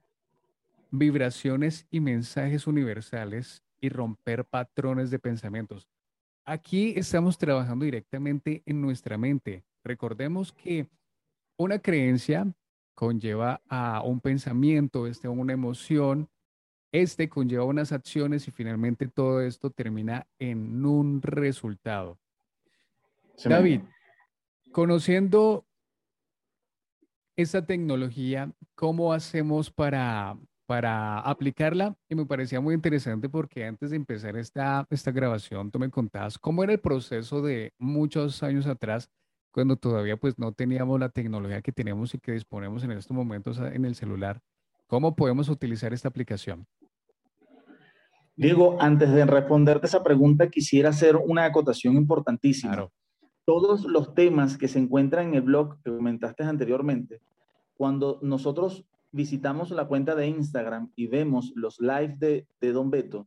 vibraciones 0.91 1.87
y 1.91 1.99
mensajes 1.99 2.69
universales 2.69 3.65
y 3.81 3.89
romper 3.89 4.45
patrones 4.45 5.11
de 5.11 5.19
pensamientos. 5.19 5.89
Aquí 6.45 6.95
estamos 6.97 7.39
trabajando 7.39 7.85
directamente 7.85 8.63
en 8.65 8.81
nuestra 8.81 9.19
mente. 9.19 9.65
Recordemos 9.83 10.53
que 10.53 10.87
una 11.57 11.81
creencia 11.81 12.47
conlleva 12.95 13.61
a 13.69 14.03
un 14.05 14.21
pensamiento, 14.21 15.09
este, 15.09 15.27
una 15.27 15.55
emoción, 15.55 16.29
este 16.93 17.29
conlleva 17.29 17.65
unas 17.65 17.91
acciones 17.91 18.47
y 18.47 18.51
finalmente 18.51 19.09
todo 19.09 19.41
esto 19.41 19.71
termina 19.71 20.27
en 20.39 20.85
un 20.85 21.23
resultado. 21.23 22.19
David, 23.45 23.81
conociendo 24.73 25.67
esta 27.35 27.65
tecnología, 27.65 28.53
¿cómo 28.75 29.13
hacemos 29.13 29.71
para, 29.71 30.37
para 30.67 31.21
aplicarla? 31.21 31.97
Y 32.09 32.15
me 32.15 32.27
parecía 32.27 32.61
muy 32.61 32.75
interesante 32.75 33.29
porque 33.29 33.65
antes 33.65 33.91
de 33.91 33.97
empezar 33.97 34.37
esta, 34.37 34.87
esta 34.91 35.11
grabación, 35.11 35.71
tú 35.71 35.79
me 35.79 35.91
contabas 35.91 36.39
cómo 36.39 36.63
era 36.63 36.75
el 36.75 36.81
proceso 36.81 37.41
de 37.41 37.73
muchos 37.79 38.43
años 38.43 38.67
atrás, 38.67 39.11
cuando 39.51 39.77
todavía 39.77 40.17
pues 40.17 40.39
no 40.39 40.53
teníamos 40.53 41.01
la 41.01 41.09
tecnología 41.09 41.63
que 41.63 41.73
tenemos 41.73 42.15
y 42.15 42.19
que 42.19 42.33
disponemos 42.33 42.85
en 42.85 42.93
estos 42.93 43.17
momentos 43.17 43.59
en 43.59 43.85
el 43.85 43.95
celular. 43.95 44.41
¿Cómo 44.87 45.17
podemos 45.17 45.49
utilizar 45.49 45.95
esta 45.95 46.09
aplicación? 46.09 46.67
Diego, 48.37 48.77
antes 48.81 49.13
de 49.13 49.27
responderte 49.27 49.87
esa 49.87 50.03
pregunta, 50.03 50.49
quisiera 50.49 50.91
hacer 50.91 51.17
una 51.17 51.45
acotación 51.45 51.97
importantísima. 51.97 52.89
Todos 53.45 53.85
los 53.85 54.15
temas 54.15 54.57
que 54.57 54.69
se 54.69 54.79
encuentran 54.79 55.29
en 55.29 55.35
el 55.35 55.43
blog 55.43 55.83
que 55.83 55.91
comentaste 55.91 56.45
anteriormente, 56.45 57.21
cuando 57.75 58.19
nosotros 58.23 58.87
visitamos 59.11 59.71
la 59.71 59.87
cuenta 59.87 60.15
de 60.15 60.29
Instagram 60.29 60.91
y 60.97 61.09
vemos 61.09 61.53
los 61.55 61.81
lives 61.81 62.19
de, 62.19 62.47
de 62.61 62.73
Don 62.73 62.91
Beto, 62.91 63.27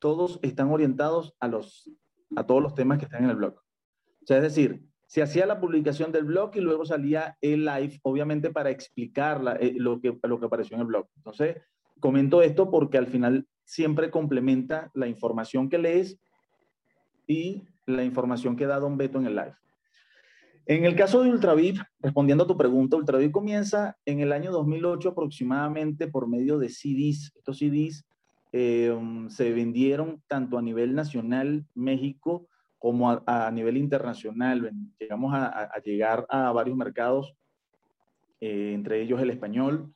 todos 0.00 0.40
están 0.42 0.70
orientados 0.70 1.34
a, 1.38 1.48
los, 1.48 1.90
a 2.34 2.44
todos 2.44 2.62
los 2.62 2.74
temas 2.74 2.98
que 2.98 3.04
están 3.04 3.24
en 3.24 3.30
el 3.30 3.36
blog. 3.36 3.54
O 3.54 4.26
sea, 4.26 4.38
es 4.38 4.42
decir, 4.42 4.82
se 5.06 5.22
hacía 5.22 5.46
la 5.46 5.60
publicación 5.60 6.10
del 6.10 6.24
blog 6.24 6.50
y 6.56 6.60
luego 6.60 6.84
salía 6.84 7.36
el 7.40 7.64
live, 7.64 8.00
obviamente 8.02 8.50
para 8.50 8.70
explicar 8.70 9.58
eh, 9.60 9.74
lo, 9.76 10.00
que, 10.00 10.18
lo 10.22 10.40
que 10.40 10.46
apareció 10.46 10.74
en 10.74 10.80
el 10.80 10.86
blog. 10.88 11.06
Entonces, 11.16 11.58
comento 12.00 12.42
esto 12.42 12.70
porque 12.70 12.98
al 12.98 13.06
final 13.06 13.46
siempre 13.64 14.10
complementa 14.10 14.90
la 14.94 15.06
información 15.06 15.68
que 15.68 15.78
lees 15.78 16.18
y 17.26 17.62
la 17.86 18.04
información 18.04 18.56
que 18.56 18.66
da 18.66 18.78
Don 18.78 18.96
Beto 18.96 19.18
en 19.18 19.26
el 19.26 19.36
live. 19.36 19.54
En 20.66 20.86
el 20.86 20.96
caso 20.96 21.22
de 21.22 21.30
Ultravid, 21.30 21.80
respondiendo 22.00 22.44
a 22.44 22.46
tu 22.46 22.56
pregunta, 22.56 22.96
Ultravid 22.96 23.30
comienza 23.30 23.98
en 24.06 24.20
el 24.20 24.32
año 24.32 24.50
2008 24.50 25.10
aproximadamente 25.10 26.08
por 26.08 26.26
medio 26.26 26.58
de 26.58 26.70
CDs. 26.70 27.32
Estos 27.36 27.58
CDs 27.58 28.06
eh, 28.52 28.96
se 29.28 29.52
vendieron 29.52 30.22
tanto 30.26 30.56
a 30.56 30.62
nivel 30.62 30.94
nacional, 30.94 31.66
México, 31.74 32.48
como 32.78 33.22
a, 33.26 33.50
nivel 33.50 33.76
internacional. 33.76 34.70
Llegamos 34.98 35.34
a, 35.34 35.70
llegar 35.84 36.26
a 36.28 36.52
varios 36.52 36.76
mercados, 36.76 37.34
eh, 38.40 38.72
entre 38.74 39.02
ellos 39.02 39.20
el 39.20 39.30
español, 39.30 39.92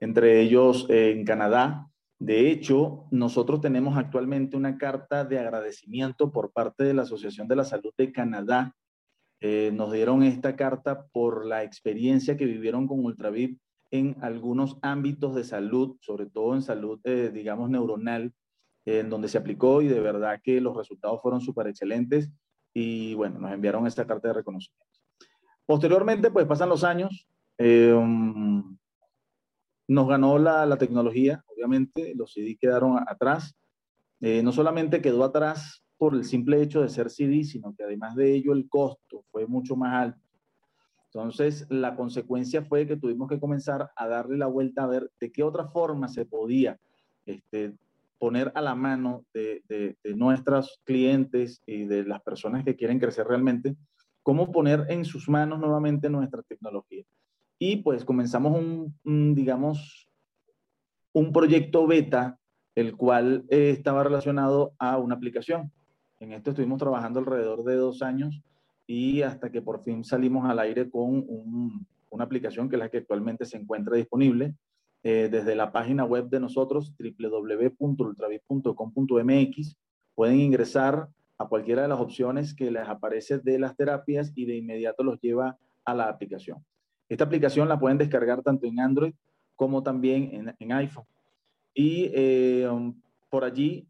entre 0.00 0.40
ellos 0.40 0.86
eh, 0.88 1.12
en 1.12 1.24
Canadá. 1.24 1.89
De 2.20 2.50
hecho, 2.50 3.06
nosotros 3.10 3.60
tenemos 3.60 3.96
actualmente 3.96 4.56
una 4.56 4.78
carta 4.78 5.24
de 5.24 5.40
agradecimiento 5.40 6.30
por 6.30 6.52
parte 6.52 6.84
de 6.84 6.94
la 6.94 7.02
Asociación 7.02 7.48
de 7.48 7.56
la 7.56 7.64
Salud 7.64 7.92
de 7.96 8.12
Canadá 8.12 8.76
eh, 9.42 9.70
nos 9.72 9.90
dieron 9.90 10.22
esta 10.22 10.54
carta 10.54 11.06
por 11.06 11.46
la 11.46 11.64
experiencia 11.64 12.36
que 12.36 12.44
vivieron 12.44 12.86
con 12.86 13.02
Ultravid 13.02 13.56
en 13.90 14.16
algunos 14.20 14.76
ámbitos 14.82 15.34
de 15.34 15.44
salud, 15.44 15.96
sobre 16.00 16.26
todo 16.26 16.54
en 16.54 16.62
salud, 16.62 17.00
eh, 17.04 17.30
digamos, 17.32 17.70
neuronal, 17.70 18.34
en 18.84 19.08
donde 19.08 19.28
se 19.28 19.38
aplicó 19.38 19.80
y 19.80 19.88
de 19.88 20.00
verdad 20.00 20.40
que 20.42 20.60
los 20.60 20.76
resultados 20.76 21.22
fueron 21.22 21.40
súper 21.40 21.68
excelentes 21.68 22.30
y 22.74 23.14
bueno, 23.14 23.38
nos 23.38 23.52
enviaron 23.52 23.86
esta 23.86 24.06
carta 24.06 24.28
de 24.28 24.34
reconocimiento. 24.34 24.86
Posteriormente, 25.64 26.30
pues 26.30 26.46
pasan 26.46 26.68
los 26.68 26.84
años, 26.84 27.26
eh, 27.56 27.92
um, 27.92 28.76
nos 29.90 30.06
ganó 30.06 30.38
la, 30.38 30.66
la, 30.66 30.78
tecnología, 30.78 31.42
obviamente, 31.48 32.14
los 32.14 32.32
CD 32.32 32.56
quedaron 32.56 32.98
atrás. 33.08 33.56
no 34.20 34.52
solamente 34.52 35.02
quedó 35.02 35.24
atrás 35.24 35.82
por 35.98 36.14
el 36.14 36.24
simple 36.24 36.62
hecho 36.62 36.80
de 36.80 36.88
ser 36.88 37.10
CD, 37.10 37.42
sino 37.42 37.74
que 37.74 37.82
además 37.82 38.14
de 38.14 38.32
ello 38.32 38.52
el 38.52 38.68
costo 38.68 39.24
fue 39.32 39.48
mucho 39.48 39.74
más 39.74 39.94
alto. 39.94 40.20
Entonces, 41.06 41.66
la 41.70 41.96
consecuencia 41.96 42.62
fue 42.62 42.86
que 42.86 42.96
tuvimos 42.96 43.28
que 43.28 43.40
comenzar 43.40 43.90
a 43.96 44.06
darle 44.06 44.38
la 44.38 44.46
vuelta 44.46 44.84
a 44.84 44.86
ver 44.86 45.10
de 45.18 45.32
qué 45.32 45.42
otra 45.42 45.66
forma 45.66 46.06
se 46.06 46.24
podía 46.24 46.78
este, 47.26 47.74
poner 48.18 48.52
a 48.54 48.60
la 48.60 48.76
mano 48.76 49.24
de, 49.34 49.64
de, 49.68 50.14
nuestros 50.14 50.80
clientes 50.84 51.62
y 51.66 51.84
de 51.86 52.04
las 52.04 52.22
personas 52.22 52.64
que 52.64 52.76
quieren 52.76 53.00
crecer 53.00 53.26
realmente, 53.26 53.74
cómo 54.22 54.52
poner 54.52 54.86
en 54.88 55.04
sus 55.04 55.28
manos 55.28 55.58
nuevamente 55.58 56.08
nuestra 56.08 56.42
tecnología. 56.42 57.04
Y 57.62 57.76
pues 57.76 58.04
comenzamos 58.04 58.58
un 59.04 59.34
digamos, 59.34 60.08
un 61.12 61.32
proyecto 61.32 61.86
beta, 61.86 62.38
el 62.74 62.96
cual 62.96 63.44
eh, 63.50 63.70
estaba 63.70 64.02
relacionado 64.04 64.74
a 64.78 64.98
una 64.98 65.16
aplicación. 65.16 65.72
En 66.20 66.32
esto 66.32 66.50
estuvimos 66.50 66.78
trabajando 66.78 67.20
alrededor 67.20 67.64
de 67.64 67.76
dos 67.76 68.02
años 68.02 68.42
y 68.86 69.22
hasta 69.22 69.50
que 69.50 69.62
por 69.62 69.82
fin 69.82 70.04
salimos 70.04 70.48
al 70.48 70.58
aire 70.58 70.90
con 70.90 71.24
una 72.10 72.24
aplicación 72.24 72.68
que 72.68 72.76
es 72.76 72.80
la 72.80 72.90
que 72.90 72.98
actualmente 72.98 73.44
se 73.44 73.56
encuentra 73.56 73.96
disponible 73.96 74.54
eh, 75.02 75.28
desde 75.30 75.54
la 75.54 75.72
página 75.72 76.04
web 76.04 76.28
de 76.28 76.40
nosotros, 76.40 76.94
www.ultravid.com.mx. 76.98 79.76
Pueden 80.14 80.40
ingresar 80.40 81.08
a 81.38 81.46
cualquiera 81.46 81.82
de 81.82 81.88
las 81.88 82.00
opciones 82.00 82.54
que 82.54 82.70
les 82.70 82.86
aparece 82.86 83.38
de 83.38 83.58
las 83.58 83.74
terapias 83.76 84.32
y 84.34 84.44
de 84.44 84.56
inmediato 84.56 85.02
los 85.02 85.18
lleva 85.20 85.56
a 85.84 85.94
la 85.94 86.08
aplicación. 86.08 86.62
Esta 87.10 87.24
aplicación 87.24 87.68
la 87.68 87.78
pueden 87.78 87.98
descargar 87.98 88.40
tanto 88.40 88.66
en 88.66 88.78
Android 88.78 89.12
como 89.56 89.82
también 89.82 90.54
en, 90.60 90.72
iPhone. 90.72 91.04
Y 91.74 92.08
eh, 92.14 92.68
por 93.28 93.42
allí 93.42 93.88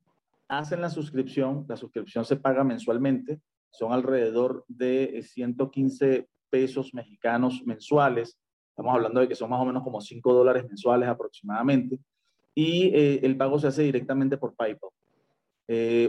hacen 0.49 0.81
la 0.81 0.89
suscripción, 0.89 1.67
la 1.69 1.77
suscripción 1.77 2.25
se 2.25 2.37
paga 2.37 2.65
mensualmente, 2.65 3.39
son 3.71 3.93
alrededor 3.93 4.65
de 4.69 5.23
115 5.23 6.15
eh, 6.15 6.27
pesos 6.49 6.95
mexicanos 6.95 7.63
mensuales, 7.67 8.39
estamos 8.71 8.95
hablando 8.95 9.21
de 9.21 9.29
que 9.29 9.35
son 9.35 9.51
más 9.51 9.61
o 9.61 9.67
menos 9.67 9.85
como 9.85 10.01
5 10.01 10.33
dólares 10.33 10.65
mensuales 10.67 11.09
aproximadamente, 11.09 11.99
y 12.55 12.87
eh, 12.87 13.21
el 13.23 13.37
pago 13.37 13.59
se 13.59 13.67
hace 13.67 13.83
directamente 13.83 14.39
por 14.39 14.55
PayPal. 14.55 14.91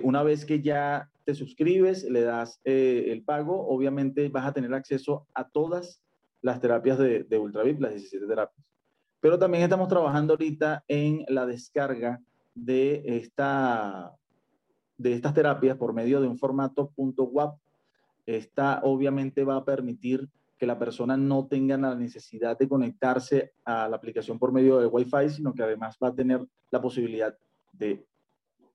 Una 0.01 0.23
vez 0.23 0.43
que 0.43 0.59
ya 0.59 1.07
te 1.23 1.35
suscribes, 1.35 2.03
le 2.05 2.21
das 2.21 2.59
el 2.63 3.21
pago, 3.21 3.67
obviamente 3.67 4.27
vas 4.29 4.47
a 4.47 4.53
tener 4.53 4.73
acceso 4.73 5.27
a 5.35 5.47
todas 5.47 6.01
las 6.41 6.59
terapias 6.59 6.97
de, 6.97 7.23
de 7.23 7.37
UltraVip, 7.37 7.79
las 7.79 7.91
17 7.91 8.25
terapias. 8.25 8.65
Pero 9.19 9.37
también 9.37 9.63
estamos 9.63 9.87
trabajando 9.87 10.33
ahorita 10.33 10.83
en 10.87 11.23
la 11.27 11.45
descarga 11.45 12.19
de 12.55 13.03
esta 13.05 14.15
de 15.01 15.13
estas 15.13 15.33
terapias 15.33 15.77
por 15.77 15.93
medio 15.93 16.21
de 16.21 16.27
un 16.27 16.37
formato 16.37 16.91
.wap, 16.95 17.57
esta 18.25 18.81
obviamente 18.83 19.43
va 19.43 19.55
a 19.55 19.65
permitir 19.65 20.29
que 20.57 20.67
la 20.67 20.77
persona 20.77 21.17
no 21.17 21.47
tenga 21.47 21.75
la 21.75 21.95
necesidad 21.95 22.57
de 22.57 22.69
conectarse 22.69 23.53
a 23.65 23.89
la 23.89 23.95
aplicación 23.95 24.37
por 24.37 24.51
medio 24.51 24.79
de 24.79 24.85
Wi-Fi, 24.85 25.29
sino 25.29 25.53
que 25.53 25.63
además 25.63 25.97
va 26.01 26.09
a 26.09 26.15
tener 26.15 26.45
la 26.69 26.79
posibilidad 26.79 27.35
de 27.73 28.05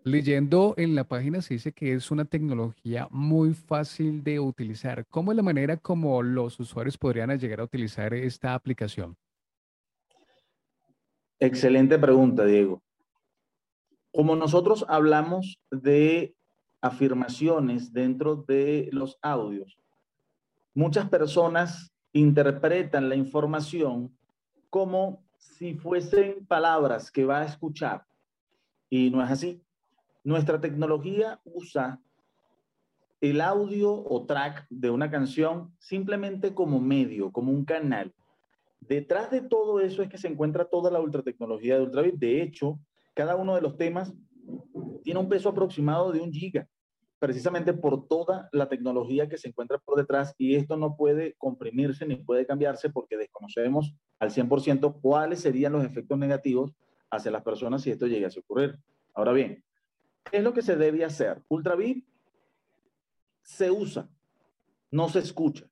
Leyendo 0.04 0.74
en 0.78 0.96
la 0.96 1.04
página 1.04 1.44
se 1.44 1.54
dice 1.54 1.74
que 1.74 1.94
es 1.94 2.10
una 2.10 2.26
tecnología 2.26 3.08
muy 3.12 3.54
fácil 3.54 4.24
de 4.24 4.40
utilizar. 4.40 5.06
¿Cómo 5.08 5.32
es 5.32 5.36
la 5.36 5.44
manera 5.44 5.78
como 5.78 6.24
los 6.24 6.60
usuarios 6.60 6.98
podrían 6.98 7.38
llegar 7.38 7.60
a 7.60 7.66
utilizar 7.66 8.12
esta 8.16 8.56
aplicación? 8.56 9.16
Excelente 11.40 12.00
pregunta, 12.00 12.46
Diego. 12.46 12.82
Como 14.12 14.36
nosotros 14.36 14.86
hablamos 14.90 15.60
de 15.70 16.36
afirmaciones 16.82 17.94
dentro 17.94 18.38
de 18.38 18.90
los 18.92 19.20
audios, 19.22 19.78
muchas 20.74 21.10
personas 21.10 21.92
interpretan 22.12 23.08
la 23.08 23.16
información 23.16 24.18
como 24.72 25.24
si 25.38 25.76
fuesen 25.76 26.46
palabras 26.48 27.12
que 27.12 27.24
va 27.24 27.42
a 27.42 27.46
escuchar. 27.46 28.04
Y 28.90 29.12
no 29.12 29.24
es 29.24 29.30
así. 29.30 29.62
Nuestra 30.24 30.62
tecnología 30.62 31.40
usa 31.44 32.00
el 33.22 33.42
audio 33.42 33.94
o 33.94 34.26
track 34.26 34.66
de 34.70 34.90
una 34.90 35.10
canción 35.12 35.76
simplemente 35.80 36.54
como 36.54 36.80
medio, 36.80 37.32
como 37.32 37.52
un 37.52 37.66
canal. 37.66 38.14
Detrás 38.80 39.30
de 39.30 39.42
todo 39.42 39.80
eso 39.80 40.02
es 40.02 40.10
que 40.10 40.18
se 40.18 40.28
encuentra 40.28 40.66
toda 40.66 40.90
la 40.90 41.00
ultratecnología 41.00 41.76
de 41.76 41.84
Ultravit. 41.84 42.16
De 42.16 42.42
hecho, 42.42 42.80
cada 43.14 43.36
uno 43.36 43.56
de 43.56 43.62
los 43.62 43.78
temas 43.78 44.14
tiene 45.04 45.20
un 45.20 45.30
peso 45.30 45.50
aproximado 45.50 46.12
de 46.12 46.20
un 46.20 46.32
giga, 46.32 46.68
precisamente 47.20 47.74
por 47.74 48.08
toda 48.08 48.50
la 48.52 48.68
tecnología 48.70 49.30
que 49.30 49.38
se 49.38 49.50
encuentra 49.50 49.78
por 49.78 49.98
detrás 49.98 50.34
y 50.38 50.56
esto 50.56 50.78
no 50.78 50.96
puede 50.96 51.36
comprimirse 51.38 52.06
ni 52.08 52.16
puede 52.16 52.48
cambiarse 52.48 52.90
porque 52.90 53.18
desconocemos 53.18 53.94
al 54.20 54.32
100% 54.32 55.00
cuáles 55.02 55.42
serían 55.42 55.74
los 55.74 55.86
efectos 55.86 56.18
negativos 56.18 56.74
hacia 57.12 57.32
las 57.32 57.44
personas 57.44 57.84
si 57.84 57.92
esto 57.92 58.08
llegase 58.08 58.40
a 58.40 58.42
ocurrir. 58.42 58.80
Ahora 59.14 59.34
bien, 59.34 59.64
¿qué 60.30 60.38
es 60.38 60.44
lo 60.44 60.54
que 60.54 60.62
se 60.62 60.76
debe 60.76 61.04
hacer? 61.04 61.42
Ultravid 61.48 62.04
se 63.44 63.72
usa, 63.72 64.10
no 64.92 65.10
se 65.10 65.20
escucha. 65.20 65.70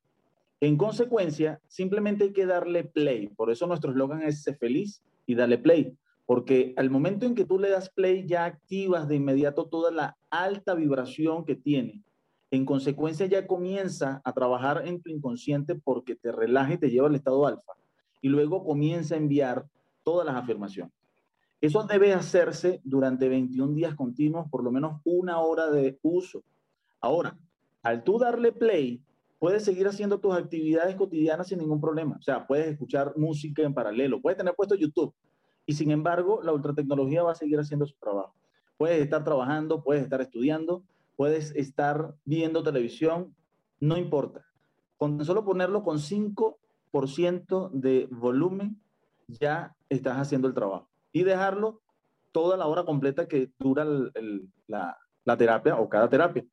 En 0.60 0.76
consecuencia, 0.76 1.60
simplemente 1.68 2.24
hay 2.24 2.32
que 2.32 2.46
darle 2.46 2.84
play. 2.84 3.28
Por 3.28 3.50
eso 3.50 3.66
nuestro 3.66 3.90
eslogan 3.92 4.22
es 4.22 4.42
ser 4.42 4.58
feliz 4.58 5.02
y 5.26 5.34
dale 5.34 5.56
play. 5.56 5.96
Porque 6.26 6.74
al 6.76 6.90
momento 6.90 7.26
en 7.26 7.34
que 7.34 7.46
tú 7.46 7.58
le 7.58 7.70
das 7.70 7.90
play, 7.90 8.26
ya 8.26 8.44
activas 8.44 9.08
de 9.08 9.16
inmediato 9.16 9.66
toda 9.66 9.90
la 9.90 10.18
alta 10.28 10.74
vibración 10.74 11.44
que 11.44 11.56
tiene. 11.56 12.02
En 12.50 12.66
consecuencia, 12.66 13.26
ya 13.26 13.46
comienza 13.46 14.20
a 14.24 14.32
trabajar 14.32 14.86
en 14.86 15.00
tu 15.00 15.10
inconsciente 15.10 15.76
porque 15.76 16.14
te 16.14 16.30
relaja 16.30 16.74
y 16.74 16.78
te 16.78 16.90
lleva 16.90 17.08
al 17.08 17.14
estado 17.14 17.46
alfa. 17.46 17.72
Y 18.20 18.28
luego 18.28 18.64
comienza 18.64 19.14
a 19.14 19.18
enviar 19.18 19.66
todas 20.04 20.26
las 20.26 20.36
afirmaciones. 20.36 20.92
Eso 21.60 21.82
debe 21.84 22.14
hacerse 22.14 22.80
durante 22.84 23.28
21 23.28 23.74
días 23.74 23.94
continuos, 23.94 24.48
por 24.50 24.64
lo 24.64 24.72
menos 24.72 25.00
una 25.04 25.40
hora 25.40 25.70
de 25.70 25.98
uso. 26.02 26.42
Ahora, 27.00 27.36
al 27.82 28.02
tú 28.02 28.18
darle 28.18 28.52
play, 28.52 29.02
puedes 29.38 29.64
seguir 29.64 29.86
haciendo 29.86 30.20
tus 30.20 30.34
actividades 30.34 30.96
cotidianas 30.96 31.48
sin 31.48 31.58
ningún 31.58 31.80
problema. 31.80 32.16
O 32.18 32.22
sea, 32.22 32.46
puedes 32.46 32.68
escuchar 32.68 33.14
música 33.16 33.62
en 33.62 33.74
paralelo, 33.74 34.20
puedes 34.20 34.38
tener 34.38 34.54
puesto 34.54 34.74
YouTube. 34.74 35.14
Y 35.66 35.74
sin 35.74 35.90
embargo, 35.90 36.40
la 36.42 36.52
ultratecnología 36.52 37.22
va 37.22 37.32
a 37.32 37.36
seguir 37.36 37.58
haciendo 37.58 37.86
su 37.86 37.96
trabajo. 37.96 38.34
Puedes 38.78 39.02
estar 39.02 39.22
trabajando, 39.22 39.82
puedes 39.82 40.02
estar 40.02 40.20
estudiando, 40.20 40.82
puedes 41.16 41.54
estar 41.54 42.14
viendo 42.24 42.62
televisión, 42.62 43.34
no 43.80 43.98
importa. 43.98 44.46
Con 44.96 45.22
solo 45.24 45.44
ponerlo 45.44 45.82
con 45.82 45.98
5% 45.98 47.70
de 47.72 48.08
volumen, 48.10 48.80
ya 49.28 49.76
estás 49.88 50.16
haciendo 50.16 50.48
el 50.48 50.54
trabajo. 50.54 50.88
Y 51.12 51.24
dejarlo 51.24 51.80
toda 52.32 52.56
la 52.56 52.66
hora 52.66 52.84
completa 52.84 53.26
que 53.26 53.50
dura 53.58 53.84
la, 54.66 55.36
terapia 55.36 55.76
o 55.76 55.88
cada 55.88 56.08
terapia. 56.08 56.44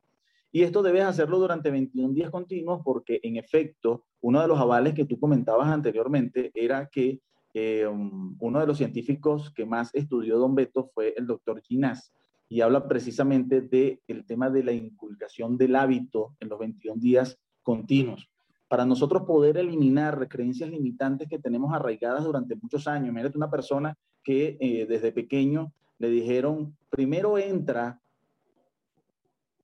Y 0.51 0.63
esto 0.63 0.81
debes 0.81 1.03
hacerlo 1.03 1.39
durante 1.39 1.71
21 1.71 2.13
días 2.13 2.31
continuos 2.31 2.81
porque, 2.83 3.19
en 3.23 3.37
efecto, 3.37 4.05
uno 4.21 4.41
de 4.41 4.47
los 4.47 4.59
avales 4.59 4.93
que 4.93 5.05
tú 5.05 5.19
comentabas 5.19 5.67
anteriormente 5.67 6.51
era 6.53 6.87
que 6.87 7.19
eh, 7.53 7.87
uno 7.87 8.59
de 8.59 8.67
los 8.67 8.77
científicos 8.77 9.51
que 9.51 9.65
más 9.65 9.93
estudió 9.93 10.37
Don 10.37 10.55
Beto 10.55 10.89
fue 10.93 11.13
el 11.17 11.25
doctor 11.25 11.61
Ginás 11.61 12.13
y 12.49 12.61
habla 12.61 12.87
precisamente 12.87 13.61
del 13.61 13.99
el 14.07 14.25
tema 14.25 14.49
de 14.49 14.63
la 14.63 14.71
inculcación 14.71 15.57
del 15.57 15.75
hábito 15.75 16.35
en 16.39 16.49
los 16.49 16.59
21 16.59 16.99
días 16.99 17.37
continuos. 17.61 18.29
Para 18.67 18.85
nosotros 18.85 19.23
poder 19.23 19.57
eliminar 19.57 20.27
creencias 20.27 20.69
limitantes 20.69 21.27
que 21.29 21.39
tenemos 21.39 21.73
arraigadas 21.73 22.23
durante 22.23 22.55
muchos 22.55 22.87
años. 22.87 23.09
Imagínate 23.09 23.37
una 23.37 23.49
persona 23.49 23.97
que 24.27 24.57
eh, 24.59 24.85
desde 24.85 25.13
pequeño 25.13 25.71
le 25.99 26.09
dijeron, 26.09 26.75
primero 26.89 27.37
entra 27.37 28.01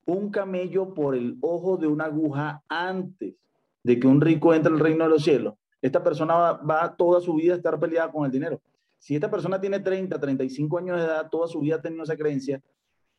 un 0.06 0.32
camello 0.32 0.94
por 0.94 1.16
el 1.16 1.38
ojo 1.42 1.76
de 1.76 1.88
una 1.88 2.06
aguja 2.06 2.64
antes 2.70 3.36
de 3.84 4.00
que 4.00 4.08
un 4.08 4.22
rico 4.22 4.54
entre 4.54 4.72
al 4.72 4.80
reino 4.80 5.04
de 5.04 5.10
los 5.10 5.26
cielos. 5.26 5.56
Esta 5.82 6.02
persona 6.02 6.36
va, 6.36 6.54
va 6.54 6.96
toda 6.96 7.20
su 7.20 7.34
vida 7.34 7.52
a 7.52 7.58
estar 7.58 7.78
peleada 7.78 8.10
con 8.10 8.26
el 8.26 8.32
dinero. 8.32 8.62
Si 9.00 9.14
esta 9.14 9.30
persona 9.30 9.60
tiene 9.60 9.82
30, 9.82 10.18
35 10.18 10.78
años 10.78 10.96
de 10.96 11.04
edad, 11.08 11.28
toda 11.30 11.50
su 11.50 11.60
vida 11.60 11.76
ha 11.76 11.82
tenido 11.82 12.04
esa 12.04 12.16
creencia, 12.16 12.64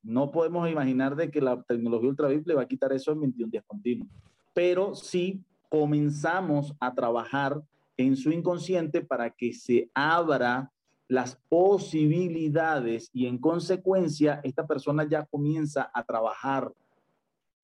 no 0.03 0.31
podemos 0.31 0.67
imaginar 0.71 1.15
de 1.15 1.31
que 1.31 1.43
la 1.43 1.63
tecnología 1.63 2.09
ultravip 2.09 2.49
le 2.49 2.55
va 2.55 2.63
a 2.63 2.69
quitar 2.69 2.91
eso 2.95 3.13
en 3.13 3.21
21 3.21 3.51
días 3.51 3.65
continuos. 3.67 4.09
Pero 4.55 4.95
sí 4.95 5.45
comenzamos 5.69 6.75
a 6.81 6.95
trabajar 6.95 7.63
en 7.99 8.17
su 8.17 8.31
inconsciente 8.31 9.03
para 9.03 9.29
que 9.29 9.53
se 9.53 9.91
abra 9.93 10.71
las 11.09 11.37
posibilidades 11.49 13.11
y 13.13 13.27
en 13.27 13.39
consecuencia 13.39 14.41
esta 14.43 14.67
persona 14.67 15.07
ya 15.09 15.25
comienza 15.25 15.91
a 15.93 16.03
trabajar, 16.05 16.73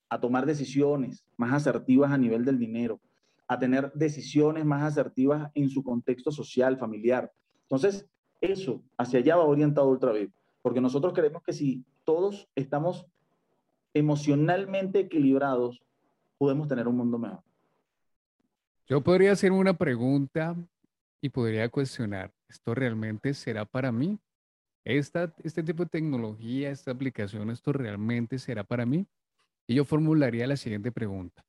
a 0.09 0.20
tomar 0.20 0.44
decisiones 0.46 1.24
más 1.37 1.53
asertivas 1.53 2.11
a 2.11 2.18
nivel 2.18 2.44
del 2.44 2.59
dinero, 2.59 3.00
a 3.48 3.59
tener 3.59 3.92
decisiones 3.94 4.64
más 4.64 4.83
asertivas 4.83 5.50
en 5.55 5.70
su 5.70 5.83
contexto 5.83 6.31
social, 6.31 6.79
familiar. 6.79 7.33
Entonces, 7.62 8.07
eso 8.40 8.83
hacia 8.96 9.20
allá 9.20 9.37
va 9.37 9.44
orientado 9.44 9.88
Ultravid, 9.88 10.31
porque 10.62 10.81
nosotros 10.81 11.12
creemos 11.12 11.42
que 11.42 11.53
si 11.53 11.85
todos 12.05 12.48
estamos 12.55 13.07
emocionalmente 13.94 15.00
equilibrados, 15.00 15.83
podemos 16.38 16.68
tener 16.68 16.87
un 16.88 16.96
mundo 16.96 17.18
mejor. 17.18 17.42
Yo 18.87 19.00
podría 19.00 19.33
hacer 19.33 19.53
una 19.53 19.74
pregunta 19.74 20.57
y 21.20 21.29
podría 21.29 21.68
cuestionar, 21.68 22.33
¿esto 22.51 22.75
realmente 22.75 23.33
será 23.33 23.65
para 23.65 23.93
mí? 23.93 24.19
Esta, 24.85 25.35
este 25.43 25.63
tipo 25.63 25.85
de 25.85 25.91
tecnología, 25.91 26.71
esta 26.71 26.91
aplicación, 26.91 27.51
¿esto 27.51 27.73
realmente 27.73 28.39
será 28.39 28.65
para 28.65 28.85
mí? 28.85 29.07
Y 29.67 29.77
yo 29.77 29.85
formularía 29.85 30.47
la 30.47 30.57
siguiente 30.57 30.91
pregunta. 30.91 31.45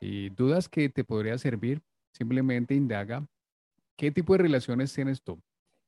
Si 0.00 0.30
dudas 0.30 0.68
que 0.68 0.88
te 0.88 1.04
podría 1.04 1.36
servir, 1.38 1.82
simplemente 2.12 2.74
indaga 2.74 3.26
qué 3.96 4.10
tipo 4.10 4.32
de 4.32 4.42
relaciones 4.42 4.92
tienes 4.92 5.22
tú. 5.22 5.40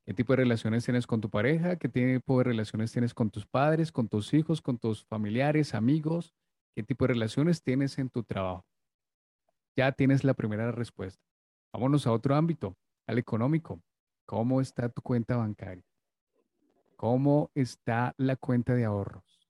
¿Qué 0.04 0.12
tipo 0.12 0.34
de 0.34 0.38
relaciones 0.38 0.84
tienes 0.84 1.06
con 1.06 1.22
tu 1.22 1.30
pareja? 1.30 1.76
¿Qué 1.76 1.88
tipo 1.88 2.38
de 2.38 2.44
relaciones 2.44 2.92
tienes 2.92 3.14
con 3.14 3.30
tus 3.30 3.46
padres, 3.46 3.90
con 3.90 4.08
tus 4.08 4.34
hijos, 4.34 4.60
con 4.60 4.76
tus 4.76 5.06
familiares, 5.06 5.74
amigos? 5.74 6.34
¿Qué 6.74 6.82
tipo 6.82 7.06
de 7.06 7.14
relaciones 7.14 7.62
tienes 7.62 7.98
en 7.98 8.10
tu 8.10 8.22
trabajo? 8.22 8.66
Ya 9.74 9.92
tienes 9.92 10.22
la 10.22 10.34
primera 10.34 10.70
respuesta. 10.72 11.22
Vámonos 11.72 12.06
a 12.06 12.12
otro 12.12 12.34
ámbito 12.34 12.76
al 13.06 13.18
económico. 13.18 13.80
¿Cómo 14.26 14.60
está 14.60 14.88
tu 14.88 15.02
cuenta 15.02 15.36
bancaria? 15.36 15.84
¿Cómo 16.96 17.50
está 17.54 18.14
la 18.16 18.36
cuenta 18.36 18.74
de 18.74 18.84
ahorros? 18.84 19.48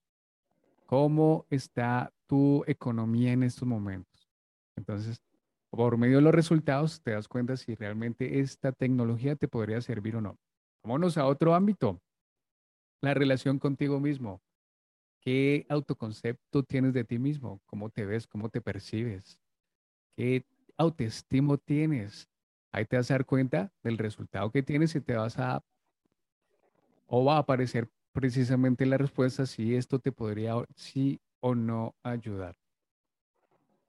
¿Cómo 0.86 1.46
está 1.50 2.12
tu 2.26 2.64
economía 2.66 3.32
en 3.32 3.42
estos 3.42 3.68
momentos? 3.68 4.28
Entonces, 4.76 5.22
por 5.70 5.96
medio 5.96 6.16
de 6.16 6.22
los 6.22 6.34
resultados, 6.34 7.00
te 7.02 7.12
das 7.12 7.28
cuenta 7.28 7.56
si 7.56 7.74
realmente 7.74 8.40
esta 8.40 8.72
tecnología 8.72 9.36
te 9.36 9.48
podría 9.48 9.80
servir 9.80 10.16
o 10.16 10.20
no. 10.20 10.38
Vámonos 10.82 11.16
a 11.16 11.26
otro 11.26 11.54
ámbito. 11.54 12.00
La 13.00 13.14
relación 13.14 13.58
contigo 13.58 14.00
mismo. 14.00 14.42
¿Qué 15.20 15.66
autoconcepto 15.68 16.62
tienes 16.64 16.92
de 16.92 17.04
ti 17.04 17.18
mismo? 17.18 17.60
¿Cómo 17.66 17.90
te 17.90 18.04
ves? 18.04 18.26
¿Cómo 18.26 18.50
te 18.50 18.60
percibes? 18.60 19.38
¿Qué 20.16 20.44
autoestima 20.76 21.56
tienes? 21.56 22.28
Ahí 22.74 22.86
te 22.86 22.96
vas 22.96 23.08
a 23.08 23.14
dar 23.14 23.24
cuenta 23.24 23.70
del 23.84 23.98
resultado 23.98 24.50
que 24.50 24.60
tienes 24.60 24.96
y 24.96 25.00
te 25.00 25.14
vas 25.14 25.38
a, 25.38 25.62
o 27.06 27.24
va 27.24 27.36
a 27.36 27.38
aparecer 27.38 27.88
precisamente 28.10 28.84
la 28.84 28.98
respuesta 28.98 29.46
si 29.46 29.76
esto 29.76 30.00
te 30.00 30.10
podría, 30.10 30.56
sí 30.74 31.20
o 31.38 31.54
no 31.54 31.94
ayudar. 32.02 32.56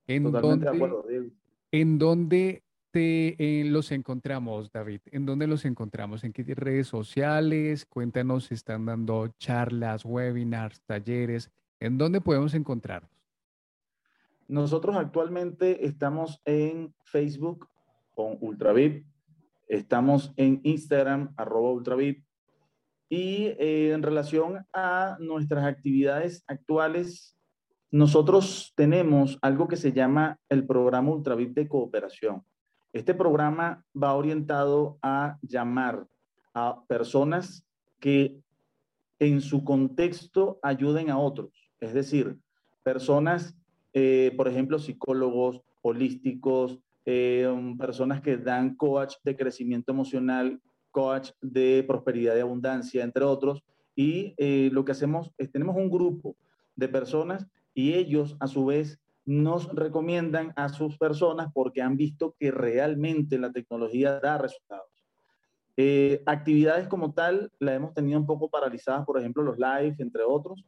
¿En 0.05 0.31
dónde, 0.31 1.31
¿En 1.71 1.97
dónde 1.97 2.63
te 2.91 3.63
los 3.65 3.91
encontramos, 3.91 4.71
David? 4.71 5.01
¿En 5.05 5.25
dónde 5.25 5.47
los 5.47 5.65
encontramos? 5.65 6.23
¿En 6.23 6.31
qué 6.31 6.43
redes 6.53 6.85
sociales? 6.85 7.87
Cuéntanos 7.87 8.45
si 8.45 8.53
están 8.53 8.85
dando 8.85 9.29
charlas, 9.39 10.05
webinars, 10.05 10.79
talleres. 10.83 11.49
¿En 11.79 11.97
dónde 11.97 12.21
podemos 12.21 12.53
encontrarnos? 12.53 13.09
Nosotros 14.47 14.95
actualmente 14.95 15.87
estamos 15.87 16.39
en 16.45 16.93
Facebook 17.03 17.67
con 18.15 18.37
Ultravip. 18.39 19.05
Estamos 19.67 20.33
en 20.37 20.61
Instagram, 20.63 21.33
arroba 21.37 21.71
Ultravip. 21.71 22.23
Y 23.09 23.53
eh, 23.59 23.91
en 23.93 24.01
relación 24.01 24.65
a 24.73 25.17
nuestras 25.19 25.65
actividades 25.65 26.43
actuales, 26.47 27.37
nosotros 27.91 28.73
tenemos 28.75 29.37
algo 29.41 29.67
que 29.67 29.77
se 29.77 29.91
llama 29.91 30.39
el 30.49 30.65
programa 30.65 31.11
Ultravip 31.11 31.53
de 31.53 31.67
cooperación. 31.67 32.43
Este 32.93 33.13
programa 33.13 33.85
va 33.95 34.15
orientado 34.15 34.97
a 35.01 35.37
llamar 35.41 36.07
a 36.53 36.83
personas 36.87 37.67
que 37.99 38.39
en 39.19 39.41
su 39.41 39.63
contexto 39.63 40.59
ayuden 40.63 41.09
a 41.09 41.19
otros. 41.19 41.71
Es 41.79 41.93
decir, 41.93 42.37
personas, 42.83 43.55
eh, 43.93 44.33
por 44.35 44.47
ejemplo, 44.47 44.79
psicólogos, 44.79 45.61
holísticos, 45.81 46.79
eh, 47.05 47.47
personas 47.77 48.21
que 48.21 48.37
dan 48.37 48.75
coach 48.75 49.15
de 49.23 49.35
crecimiento 49.35 49.91
emocional, 49.91 50.59
coach 50.91 51.31
de 51.41 51.83
prosperidad 51.87 52.35
y 52.35 52.39
abundancia, 52.39 53.03
entre 53.03 53.23
otros. 53.23 53.63
Y 53.95 54.33
eh, 54.37 54.69
lo 54.71 54.83
que 54.83 54.91
hacemos 54.91 55.31
es, 55.37 55.51
tenemos 55.51 55.75
un 55.75 55.89
grupo 55.89 56.35
de 56.75 56.87
personas 56.87 57.47
y 57.73 57.93
ellos 57.93 58.35
a 58.39 58.47
su 58.47 58.65
vez 58.65 58.99
nos 59.25 59.73
recomiendan 59.73 60.53
a 60.55 60.69
sus 60.69 60.97
personas 60.97 61.51
porque 61.53 61.81
han 61.81 61.97
visto 61.97 62.35
que 62.39 62.51
realmente 62.51 63.39
la 63.39 63.51
tecnología 63.51 64.19
da 64.19 64.37
resultados. 64.37 64.87
Eh, 65.77 66.23
actividades 66.25 66.87
como 66.87 67.13
tal 67.13 67.51
la 67.59 67.73
hemos 67.73 67.93
tenido 67.93 68.19
un 68.19 68.25
poco 68.25 68.49
paralizadas, 68.49 69.05
por 69.05 69.19
ejemplo, 69.19 69.43
los 69.43 69.57
live, 69.57 69.95
entre 69.99 70.23
otros. 70.23 70.63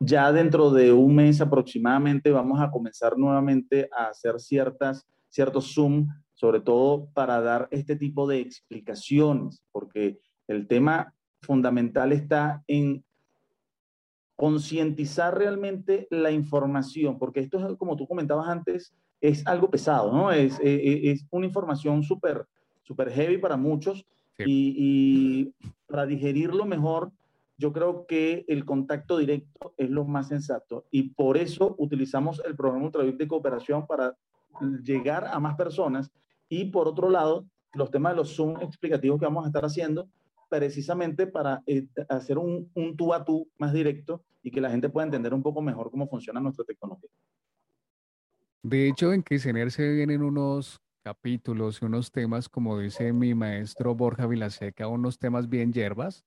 Ya 0.00 0.30
dentro 0.32 0.70
de 0.70 0.92
un 0.92 1.16
mes 1.16 1.40
aproximadamente 1.40 2.30
vamos 2.30 2.60
a 2.60 2.70
comenzar 2.70 3.18
nuevamente 3.18 3.88
a 3.96 4.06
hacer 4.06 4.38
ciertas, 4.38 5.06
ciertos 5.28 5.74
Zoom, 5.74 6.08
sobre 6.34 6.60
todo 6.60 7.08
para 7.14 7.40
dar 7.40 7.68
este 7.72 7.96
tipo 7.96 8.28
de 8.28 8.40
explicaciones, 8.40 9.60
porque 9.72 10.20
el 10.46 10.68
tema 10.68 11.14
fundamental 11.42 12.12
está 12.12 12.62
en 12.68 13.04
concientizar 14.36 15.36
realmente 15.36 16.06
la 16.10 16.30
información, 16.30 17.18
porque 17.18 17.40
esto 17.40 17.58
es, 17.58 17.76
como 17.76 17.96
tú 17.96 18.06
comentabas 18.06 18.48
antes, 18.48 18.94
es 19.20 19.44
algo 19.48 19.68
pesado, 19.68 20.12
¿no? 20.12 20.30
Es, 20.30 20.60
e, 20.60 20.74
e, 20.74 21.10
es, 21.10 21.26
una 21.30 21.46
información 21.46 22.04
súper 22.04 22.46
super 22.88 23.10
heavy 23.10 23.36
para 23.38 23.56
muchos 23.56 24.06
y, 24.38 24.74
y, 24.78 25.54
para 25.86 26.06
digerirlo 26.06 26.64
mejor, 26.64 27.10
yo 27.58 27.72
creo 27.72 28.06
que 28.06 28.44
el 28.46 28.64
contacto 28.64 29.18
directo 29.18 29.74
es 29.76 29.90
lo 29.90 30.04
más 30.04 30.28
sensato 30.28 30.86
y 30.92 31.10
por 31.10 31.36
eso 31.36 31.74
utilizamos 31.78 32.40
el 32.46 32.54
programa 32.54 32.86
Ultravip 32.86 33.18
de 33.18 33.26
cooperación 33.26 33.86
para 33.86 34.16
llegar 34.82 35.26
a 35.26 35.40
más 35.40 35.56
personas 35.56 36.12
y 36.48 36.66
por 36.66 36.86
otro 36.86 37.10
lado, 37.10 37.46
los 37.74 37.90
temas 37.90 38.12
de 38.12 38.16
los 38.16 38.34
Zoom 38.34 38.60
explicativos 38.62 39.18
que 39.18 39.26
vamos 39.26 39.44
a 39.44 39.48
estar 39.48 39.64
haciendo 39.64 40.08
precisamente 40.48 41.26
para 41.26 41.62
eh, 41.66 41.86
hacer 42.08 42.38
un, 42.38 42.70
un 42.74 42.96
tú 42.96 43.12
a 43.12 43.24
tú 43.24 43.48
más 43.58 43.72
directo 43.72 44.22
y 44.42 44.50
que 44.50 44.60
la 44.60 44.70
gente 44.70 44.88
pueda 44.88 45.04
entender 45.04 45.34
un 45.34 45.42
poco 45.42 45.60
mejor 45.60 45.90
cómo 45.90 46.08
funciona 46.08 46.40
nuestra 46.40 46.64
tecnología. 46.64 47.10
De 48.62 48.88
hecho, 48.88 49.12
en 49.12 49.22
Quesener 49.22 49.70
se 49.70 49.92
vienen 49.92 50.22
unos 50.22 50.80
capítulos 51.02 51.82
y 51.82 51.86
unos 51.86 52.12
temas, 52.12 52.48
como 52.48 52.78
dice 52.78 53.12
mi 53.12 53.34
maestro 53.34 53.94
Borja 53.94 54.26
Vilaseca, 54.26 54.86
unos 54.88 55.18
temas 55.18 55.48
bien 55.48 55.72
hierbas 55.72 56.24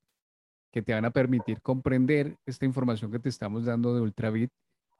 que 0.71 0.81
te 0.81 0.93
van 0.93 1.05
a 1.05 1.11
permitir 1.11 1.61
comprender 1.61 2.37
esta 2.45 2.65
información 2.65 3.11
que 3.11 3.19
te 3.19 3.29
estamos 3.29 3.65
dando 3.65 3.93
de 3.93 4.01
Ultravit. 4.01 4.51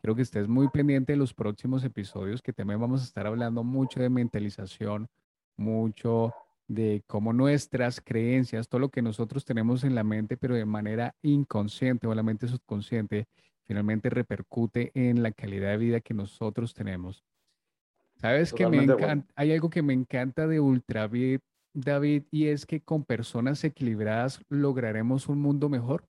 Quiero 0.01 0.15
que 0.15 0.23
estés 0.23 0.47
muy 0.47 0.67
pendiente 0.69 1.13
de 1.13 1.17
los 1.17 1.33
próximos 1.33 1.83
episodios, 1.83 2.41
que 2.41 2.53
también 2.53 2.79
vamos 2.79 3.01
a 3.01 3.05
estar 3.05 3.27
hablando 3.27 3.63
mucho 3.63 3.99
de 3.99 4.09
mentalización, 4.09 5.07
mucho 5.55 6.33
de 6.67 7.03
cómo 7.05 7.33
nuestras 7.33 8.01
creencias, 8.01 8.67
todo 8.67 8.79
lo 8.79 8.89
que 8.89 9.01
nosotros 9.01 9.45
tenemos 9.45 9.83
en 9.83 9.93
la 9.93 10.03
mente, 10.03 10.37
pero 10.37 10.55
de 10.55 10.65
manera 10.65 11.15
inconsciente 11.21 12.07
o 12.07 12.15
la 12.15 12.23
mente 12.23 12.47
subconsciente, 12.47 13.27
finalmente 13.65 14.09
repercute 14.09 14.91
en 14.93 15.21
la 15.21 15.31
calidad 15.31 15.69
de 15.71 15.77
vida 15.77 16.01
que 16.01 16.13
nosotros 16.13 16.73
tenemos. 16.73 17.23
Sabes 18.15 18.53
que 18.53 18.67
me 18.67 18.83
encanta, 18.83 19.33
hay 19.35 19.51
algo 19.51 19.69
que 19.69 19.81
me 19.81 19.93
encanta 19.93 20.47
de 20.47 20.59
Ultravit, 20.59 21.41
David, 21.73 22.23
y 22.31 22.47
es 22.47 22.65
que 22.65 22.81
con 22.81 23.03
personas 23.03 23.63
equilibradas 23.63 24.43
lograremos 24.49 25.29
un 25.29 25.39
mundo 25.39 25.69
mejor. 25.69 26.05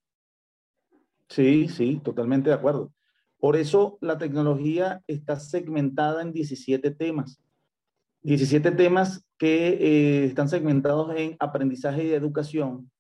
Sí, 1.29 1.69
sí, 1.69 2.01
totalmente 2.03 2.51
de 2.51 2.57
acuerdo. 2.57 2.93
Por 3.39 3.57
eso 3.57 3.99
la 4.01 4.19
tecnología 4.19 5.03
está 5.07 5.41
segmentada 5.41 6.23
en 6.23 6.33
17 6.33 6.91
temas. 6.93 7.41
17 8.23 8.71
temas 8.73 9.25
que 9.37 9.69
eh, 9.69 10.25
están 10.27 10.49
segmentados 10.49 11.15
en 11.17 11.37
aprendizaje 11.41 12.05
y 12.05 12.13
educación, 12.13 12.91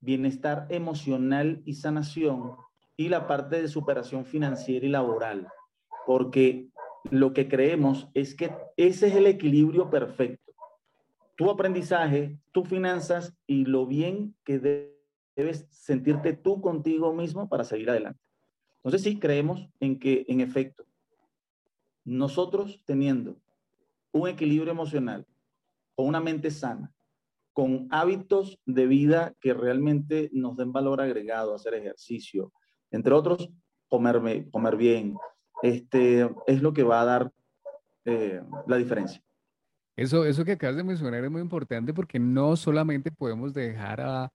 bienestar 0.00 0.66
emocional 0.68 1.60
y 1.64 1.74
sanación 1.74 2.54
y 2.96 3.08
la 3.08 3.26
parte 3.26 3.60
de 3.60 3.68
superación 3.68 4.24
financiera 4.24 4.86
y 4.86 4.90
laboral. 4.90 5.48
Porque 6.06 6.68
lo 7.10 7.32
que 7.32 7.48
creemos 7.48 8.08
es 8.14 8.34
que 8.34 8.52
ese 8.76 9.08
es 9.08 9.16
el 9.16 9.26
equilibrio 9.26 9.90
perfecto. 9.90 10.49
Tu 11.40 11.48
aprendizaje, 11.48 12.38
tus 12.52 12.68
finanzas 12.68 13.34
y 13.46 13.64
lo 13.64 13.86
bien 13.86 14.36
que 14.44 14.58
debes 15.34 15.66
sentirte 15.70 16.34
tú 16.34 16.60
contigo 16.60 17.14
mismo 17.14 17.48
para 17.48 17.64
seguir 17.64 17.88
adelante. 17.88 18.20
Entonces 18.76 19.00
sí 19.00 19.18
creemos 19.18 19.66
en 19.80 19.98
que, 19.98 20.26
en 20.28 20.42
efecto, 20.42 20.84
nosotros 22.04 22.82
teniendo 22.84 23.40
un 24.12 24.28
equilibrio 24.28 24.70
emocional, 24.70 25.26
con 25.94 26.08
una 26.08 26.20
mente 26.20 26.50
sana, 26.50 26.92
con 27.54 27.88
hábitos 27.90 28.60
de 28.66 28.86
vida 28.86 29.32
que 29.40 29.54
realmente 29.54 30.28
nos 30.34 30.58
den 30.58 30.72
valor 30.72 31.00
agregado, 31.00 31.54
hacer 31.54 31.72
ejercicio, 31.72 32.52
entre 32.90 33.14
otros, 33.14 33.48
comer, 33.88 34.50
comer 34.50 34.76
bien, 34.76 35.16
este, 35.62 36.28
es 36.46 36.60
lo 36.60 36.74
que 36.74 36.82
va 36.82 37.00
a 37.00 37.06
dar 37.06 37.32
eh, 38.04 38.42
la 38.66 38.76
diferencia. 38.76 39.22
Eso, 40.00 40.24
eso 40.24 40.46
que 40.46 40.52
acabas 40.52 40.76
de 40.76 40.82
mencionar 40.82 41.22
es 41.22 41.30
muy 41.30 41.42
importante 41.42 41.92
porque 41.92 42.18
no 42.18 42.56
solamente 42.56 43.12
podemos 43.12 43.52
dejar 43.52 44.00
a 44.00 44.32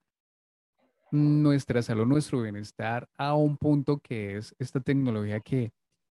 nuestra 1.09 1.81
salud, 1.81 2.05
nuestro 2.05 2.39
bienestar 2.43 3.09
a 3.17 3.33
un 3.33 3.57
punto 3.57 3.97
que 3.97 4.37
es 4.37 4.53
esta 4.59 4.79
tecnología 4.79 5.39
que, 5.39 5.71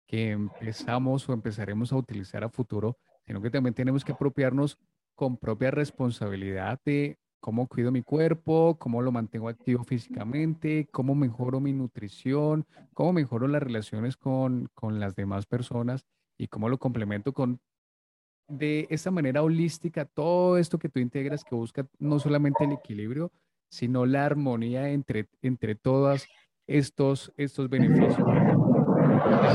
que 0.08 0.32
empezamos 0.32 1.28
o 1.28 1.34
empezaremos 1.34 1.92
a 1.92 1.98
utilizar 1.98 2.46
a 2.46 2.50
futuro, 2.50 2.98
sino 3.28 3.42
que 3.42 3.50
también 3.50 3.74
tenemos 3.74 4.06
que 4.06 4.14
apropiarnos 4.14 4.78
con 5.16 5.36
propia 5.36 5.70
responsabilidad 5.70 6.80
de 6.86 7.20
cómo 7.42 7.68
cuido 7.68 7.92
mi 7.92 8.04
cuerpo, 8.04 8.78
cómo 8.80 9.02
lo 9.02 9.12
mantengo 9.12 9.50
activo 9.50 9.84
físicamente, 9.84 10.88
cómo 10.94 11.14
mejoro 11.14 11.60
mi 11.60 11.74
nutrición, 11.74 12.66
cómo 12.94 13.12
mejoro 13.12 13.50
las 13.50 13.62
relaciones 13.62 14.16
con, 14.16 14.70
con 14.74 15.02
las 15.02 15.14
demás 15.18 15.46
personas 15.46 16.06
y 16.38 16.48
cómo 16.48 16.70
lo 16.70 16.78
complemento 16.78 17.34
con 17.34 17.60
de 18.52 18.88
esta 18.90 19.12
manera 19.12 19.44
holística 19.44 20.06
todo 20.06 20.58
esto 20.58 20.78
que 20.78 20.90
tú 20.90 21.00
integras 21.00 21.44
que 21.44 21.56
busca 21.56 21.88
no 22.00 22.20
solamente 22.20 22.66
el 22.66 22.74
equilibrio, 22.74 23.32
sino 23.70 24.06
la 24.06 24.26
armonía 24.26 24.90
entre, 24.90 25.28
entre 25.42 25.76
todos 25.76 26.28
estos, 26.68 27.32
estos 27.38 27.70
beneficios. 27.70 28.16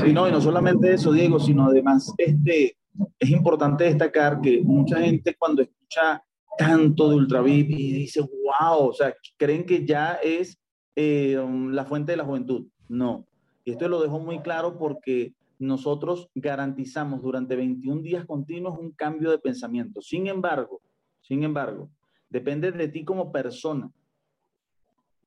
Sí, 0.03 0.13
no, 0.13 0.27
y 0.27 0.31
no 0.31 0.41
solamente 0.41 0.93
eso, 0.93 1.11
Diego, 1.11 1.39
sino 1.39 1.65
además 1.65 2.13
este, 2.17 2.77
es 3.19 3.29
importante 3.29 3.83
destacar 3.83 4.41
que 4.41 4.61
mucha 4.63 4.99
gente 4.99 5.35
cuando 5.37 5.61
escucha 5.61 6.23
tanto 6.57 7.09
de 7.09 7.15
Ultravip 7.15 7.69
y 7.69 7.91
dice, 7.93 8.21
wow, 8.21 8.87
o 8.87 8.93
sea, 8.93 9.13
creen 9.37 9.65
que 9.65 9.85
ya 9.85 10.13
es 10.23 10.57
eh, 10.95 11.37
la 11.69 11.85
fuente 11.85 12.13
de 12.13 12.17
la 12.17 12.25
juventud. 12.25 12.67
No. 12.89 13.27
Y 13.63 13.71
esto 13.71 13.87
lo 13.87 14.01
dejo 14.01 14.19
muy 14.19 14.39
claro 14.39 14.77
porque 14.77 15.33
nosotros 15.59 16.29
garantizamos 16.35 17.21
durante 17.21 17.55
21 17.55 18.01
días 18.01 18.25
continuos 18.25 18.77
un 18.77 18.91
cambio 18.91 19.31
de 19.31 19.39
pensamiento. 19.39 20.01
Sin 20.01 20.27
embargo, 20.27 20.81
sin 21.21 21.43
embargo, 21.43 21.89
depende 22.29 22.71
de 22.71 22.87
ti 22.87 23.03
como 23.03 23.31
persona. 23.31 23.91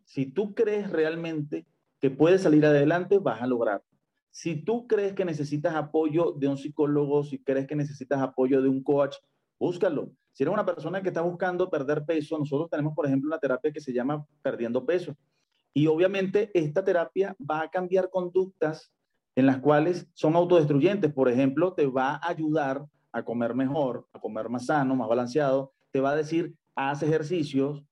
Si 0.05 0.27
tú 0.27 0.55
crees 0.55 0.91
realmente 0.91 1.67
que 2.01 2.11
puedes 2.11 2.43
salir 2.43 2.65
adelante, 2.65 3.19
vas 3.19 3.43
a 3.43 3.47
lograr. 3.47 3.83
Si 4.31 4.65
tú 4.65 4.87
crees 4.87 5.15
que 5.15 5.25
necesitas 5.25 5.75
apoyo 5.75 6.33
de 6.33 6.49
un 6.49 6.57
psicólogo, 6.57 7.25
si 7.25 7.43
crees 7.43 7.67
que 7.67 7.77
necesitas 7.77 8.21
apoyo 8.21 8.63
de 8.63 8.69
un 8.69 8.83
coach, 8.83 9.17
búscalo. 9.59 10.13
Si 10.33 10.45
eres 10.45 10.55
una 10.55 10.65
persona 10.65 11.03
que 11.03 11.09
está 11.09 11.21
buscando 11.21 11.69
perder 11.69 12.05
peso, 12.05 12.39
nosotros 12.39 12.71
tenemos, 12.71 12.95
por 12.95 13.07
ejemplo, 13.07 13.29
una 13.29 13.39
terapia 13.39 13.73
que 13.73 13.81
se 13.81 13.93
llama 13.93 14.25
perdiendo 14.43 14.87
peso. 14.87 15.17
Y 15.75 15.87
obviamente 15.87 16.51
esta 16.55 16.85
terapia 16.85 17.37
va 17.39 17.63
a 17.63 17.71
cambiar 17.71 18.11
conductas 18.11 18.93
en 19.37 19.47
las 19.47 19.59
cuales 19.59 20.09
son 20.15 20.37
autodestruyentes. 20.37 21.13
Por 21.13 21.29
ejemplo, 21.29 21.73
te 21.75 21.87
va 21.87 22.15
a 22.15 22.29
ayudar 22.29 22.85
a 23.13 23.25
comer 23.25 23.55
mejor, 23.55 24.07
a 24.13 24.21
comer 24.21 24.49
más 24.49 24.67
sano, 24.67 24.95
más 24.97 25.09
balanceado. 25.09 25.73
Te 25.91 26.01
va 26.01 26.13
a 26.13 26.17
decir, 26.17 26.55
haz 26.75 27.03
ejercicios, 27.03 27.85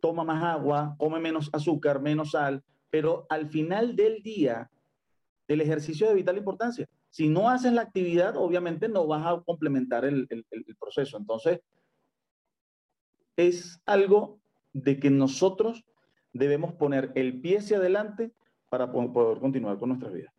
toma 0.00 0.24
más 0.24 0.42
agua, 0.42 0.94
come 0.98 1.20
menos 1.20 1.50
azúcar, 1.52 2.00
menos 2.00 2.32
sal. 2.32 2.62
Pero 2.90 3.26
al 3.28 3.48
final 3.48 3.94
del 3.96 4.22
día, 4.22 4.70
el 5.46 5.60
ejercicio 5.60 6.08
de 6.08 6.14
vital 6.14 6.38
importancia. 6.38 6.88
Si 7.10 7.28
no 7.28 7.50
haces 7.50 7.72
la 7.72 7.82
actividad, 7.82 8.36
obviamente 8.36 8.88
no 8.88 9.06
vas 9.06 9.26
a 9.26 9.40
complementar 9.42 10.04
el, 10.04 10.28
proceso. 10.78 11.16
Entonces, 11.16 11.60
es 13.36 13.80
algo 13.84 14.40
de 14.72 15.00
que 15.00 15.10
nosotros 15.10 15.84
debemos 16.32 16.74
poner 16.74 17.10
el 17.16 17.40
pie 17.40 17.58
hacia 17.58 17.78
adelante 17.78 18.32
para 18.70 18.90
poder 18.90 19.38
continuar 19.38 19.78
con 19.78 19.90
nuestra 19.90 20.08
vida. 20.08 20.32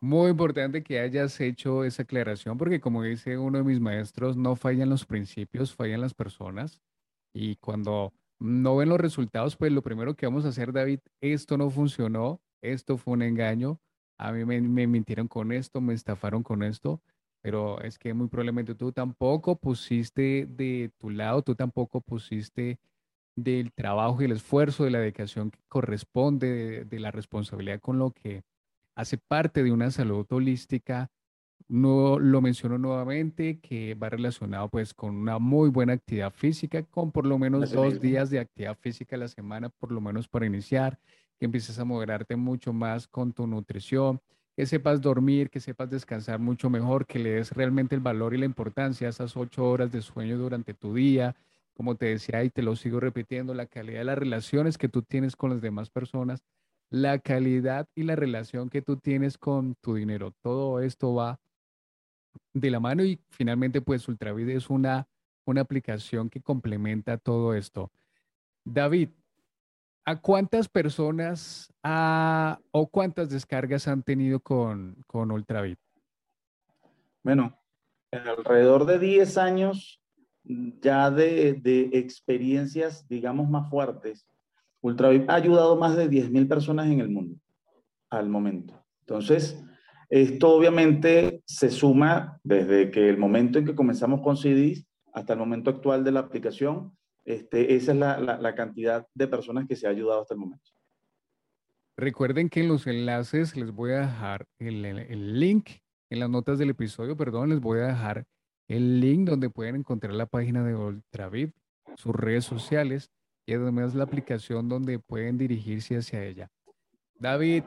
Muy 0.00 0.30
importante 0.30 0.82
que 0.82 0.98
hayas 0.98 1.38
hecho 1.40 1.84
esa 1.84 2.02
aclaración 2.02 2.56
porque 2.56 2.80
como 2.80 3.02
dice 3.02 3.36
uno 3.36 3.58
de 3.58 3.64
mis 3.64 3.80
maestros, 3.80 4.36
no 4.36 4.56
fallan 4.56 4.88
los 4.88 5.04
principios, 5.04 5.74
fallan 5.74 6.00
las 6.00 6.14
personas. 6.14 6.80
Y 7.34 7.56
cuando 7.56 8.12
no 8.38 8.76
ven 8.76 8.88
los 8.88 8.98
resultados, 8.98 9.56
pues 9.56 9.70
lo 9.70 9.82
primero 9.82 10.14
que 10.14 10.26
vamos 10.26 10.46
a 10.46 10.48
hacer, 10.48 10.72
David, 10.72 11.00
esto 11.20 11.58
no 11.58 11.70
funcionó, 11.70 12.40
esto 12.62 12.96
fue 12.96 13.12
un 13.12 13.22
engaño, 13.22 13.78
a 14.16 14.32
mí 14.32 14.44
me, 14.44 14.86
mintieron 14.86 15.28
con 15.28 15.52
esto, 15.52 15.80
me 15.80 15.94
estafaron 15.94 16.42
con 16.42 16.62
esto, 16.62 17.02
pero 17.42 17.80
es 17.82 17.98
que 17.98 18.14
muy 18.14 18.28
probablemente 18.28 18.74
tú 18.74 18.92
tampoco 18.92 19.56
pusiste 19.56 20.46
de 20.46 20.90
tu 20.98 21.10
lado, 21.10 21.42
tú 21.42 21.54
tampoco 21.54 22.00
pusiste 22.00 22.78
del 23.36 23.72
trabajo 23.72 24.22
y 24.22 24.26
el 24.26 24.32
esfuerzo, 24.32 24.84
de 24.84 24.90
la 24.90 25.00
dedicación 25.00 25.50
que 25.50 25.60
corresponde, 25.68 26.84
de, 26.84 27.00
la 27.00 27.10
responsabilidad 27.10 27.80
con 27.80 27.98
lo 27.98 28.10
que 28.10 28.42
hace 28.94 29.18
parte 29.18 29.62
de 29.62 29.72
una 29.72 29.90
salud 29.90 30.26
holística. 30.30 31.10
No 31.68 32.18
lo 32.18 32.40
menciono 32.40 32.78
nuevamente, 32.78 33.60
que 33.60 33.94
va 33.94 34.08
relacionado 34.08 34.68
pues 34.68 34.92
con 34.92 35.14
una 35.14 35.38
muy 35.38 35.70
buena 35.70 35.92
actividad 35.92 36.32
física, 36.32 36.82
con 36.82 37.12
por 37.12 37.26
lo 37.26 37.38
menos 37.38 37.70
dos 37.70 38.00
días 38.00 38.30
de 38.30 38.40
actividad 38.40 38.76
física 38.76 39.14
a 39.16 39.20
la 39.20 39.28
semana, 39.28 39.68
por 39.68 39.92
lo 39.92 40.00
menos 40.00 40.26
para 40.26 40.46
iniciar 40.46 40.98
que 41.38 41.46
empieces 41.46 41.78
a 41.78 41.84
moderarte 41.84 42.36
mucho 42.36 42.72
más 42.72 43.06
con 43.06 43.32
tu 43.32 43.46
nutrición, 43.46 44.20
que 44.56 44.66
sepas 44.66 45.00
dormir, 45.00 45.48
que 45.48 45.60
sepas 45.60 45.88
descansar 45.88 46.38
mucho 46.38 46.68
mejor, 46.68 47.06
que 47.06 47.18
le 47.18 47.30
des 47.30 47.52
realmente 47.52 47.94
el 47.94 48.02
valor 48.02 48.34
y 48.34 48.38
la 48.38 48.44
importancia 48.44 49.06
a 49.06 49.10
esas 49.10 49.36
ocho 49.36 49.64
horas 49.64 49.90
de 49.90 50.02
sueño 50.02 50.36
durante 50.36 50.74
tu 50.74 50.92
día. 50.92 51.34
Como 51.80 51.94
te 51.94 52.04
decía 52.04 52.44
y 52.44 52.50
te 52.50 52.60
lo 52.60 52.76
sigo 52.76 53.00
repitiendo, 53.00 53.54
la 53.54 53.64
calidad 53.64 54.00
de 54.00 54.04
las 54.04 54.18
relaciones 54.18 54.76
que 54.76 54.90
tú 54.90 55.00
tienes 55.00 55.34
con 55.34 55.48
las 55.48 55.62
demás 55.62 55.88
personas 55.88 56.44
la 56.90 57.18
calidad 57.20 57.88
y 57.94 58.02
la 58.02 58.16
relación 58.16 58.68
que 58.68 58.82
tú 58.82 58.98
tienes 58.98 59.38
con 59.38 59.76
tu 59.76 59.94
dinero. 59.94 60.34
Todo 60.42 60.80
esto 60.80 61.14
va 61.14 61.40
de 62.52 62.70
la 62.70 62.80
mano 62.80 63.02
y 63.02 63.18
finalmente 63.30 63.80
pues 63.80 64.06
Ultravid 64.08 64.50
es 64.50 64.68
una, 64.68 65.08
una 65.46 65.62
aplicación 65.62 66.28
que 66.28 66.42
complementa 66.42 67.16
todo 67.16 67.54
esto. 67.54 67.90
David, 68.62 69.08
¿a 70.04 70.20
cuántas 70.20 70.68
personas 70.68 71.72
o 72.72 72.88
cuántas 72.90 73.30
descargas 73.30 73.88
han 73.88 74.02
tenido 74.02 74.38
con, 74.40 75.02
con 75.06 75.30
Ultravid? 75.30 75.78
Bueno, 77.22 77.58
alrededor 78.12 78.84
de 78.84 78.98
10 78.98 79.38
años 79.38 79.99
ya 80.44 81.10
de, 81.10 81.54
de 81.54 81.90
experiencias, 81.92 83.06
digamos, 83.08 83.48
más 83.48 83.68
fuertes. 83.70 84.26
Ultravid 84.80 85.28
ha 85.28 85.34
ayudado 85.34 85.76
más 85.76 85.96
de 85.96 86.08
10.000 86.08 86.48
personas 86.48 86.86
en 86.86 87.00
el 87.00 87.10
mundo 87.10 87.36
al 88.08 88.28
momento. 88.28 88.82
Entonces, 89.00 89.62
esto 90.10 90.48
obviamente 90.48 91.42
se 91.46 91.70
suma 91.70 92.40
desde 92.42 92.90
que 92.90 93.08
el 93.08 93.16
momento 93.16 93.58
en 93.58 93.64
que 93.64 93.76
comenzamos 93.76 94.20
con 94.22 94.36
CDs 94.36 94.84
hasta 95.12 95.34
el 95.34 95.38
momento 95.38 95.70
actual 95.70 96.02
de 96.02 96.12
la 96.12 96.20
aplicación. 96.20 96.96
Este, 97.24 97.76
esa 97.76 97.92
es 97.92 97.98
la, 97.98 98.54
cantidad 98.56 99.06
de 99.14 99.28
personas 99.28 99.66
que 99.68 99.76
se 99.76 99.86
ha 99.86 99.90
ayudado 99.90 100.22
hasta 100.22 100.34
el 100.34 100.40
momento. 100.40 100.70
Recuerden 101.96 102.48
que 102.48 102.60
en 102.60 102.68
los 102.68 102.86
enlaces 102.86 103.56
les 103.56 103.70
voy 103.70 103.92
a 103.92 104.00
dejar 104.00 104.46
el, 104.58 105.38
link, 105.38 105.70
en 106.08 106.18
las 106.18 106.30
notas 106.30 106.58
del 106.58 106.70
episodio, 106.70 107.16
perdón, 107.16 107.50
les 107.50 107.60
voy 107.60 107.78
a 107.80 107.88
dejar 107.88 108.24
el 108.70 109.00
link 109.00 109.28
donde 109.28 109.50
pueden 109.50 109.76
encontrar 109.76 110.14
la 110.14 110.26
página 110.26 110.64
de 110.64 110.74
Ultravid, 110.74 111.50
sus 111.96 112.14
redes 112.14 112.44
sociales 112.44 113.10
y 113.46 113.54
además 113.54 113.94
la 113.94 114.04
aplicación 114.04 114.68
donde 114.68 114.98
pueden 115.00 115.38
dirigirse 115.38 115.96
hacia 115.96 116.24
ella. 116.24 116.50
David, 117.18 117.64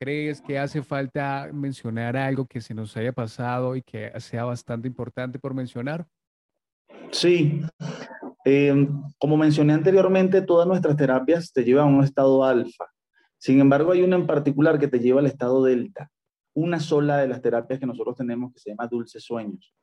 ¿Crees 0.00 0.40
que 0.40 0.56
hace 0.56 0.80
falta 0.80 1.50
mencionar 1.52 2.16
algo 2.16 2.46
que 2.46 2.60
se 2.60 2.72
nos 2.72 2.96
haya 2.96 3.12
pasado 3.12 3.74
y 3.74 3.82
que 3.82 4.12
sea 4.20 4.44
bastante 4.44 4.86
importante 4.86 5.40
por 5.40 5.54
mencionar? 5.54 6.06
Sí. 7.10 7.62
Eh, 8.44 8.86
como 9.18 9.36
mencioné 9.36 9.72
anteriormente, 9.72 10.40
todas 10.40 10.68
nuestras 10.68 10.96
terapias 10.96 11.52
te 11.52 11.64
llevan 11.64 11.88
a 11.88 11.96
un 11.98 12.04
estado 12.04 12.44
alfa. 12.44 12.86
Sin 13.38 13.58
embargo, 13.58 13.90
hay 13.90 14.02
una 14.02 14.14
en 14.14 14.26
particular 14.28 14.78
que 14.78 14.86
te 14.86 15.00
lleva 15.00 15.18
al 15.18 15.26
estado 15.26 15.64
delta. 15.64 16.08
Una 16.54 16.78
sola 16.78 17.16
de 17.16 17.26
las 17.26 17.42
terapias 17.42 17.80
que 17.80 17.86
nosotros 17.86 18.14
tenemos 18.14 18.52
que 18.52 18.60
se 18.60 18.70
llama 18.70 18.86
Dulces 18.86 19.24
Sueños. 19.24 19.74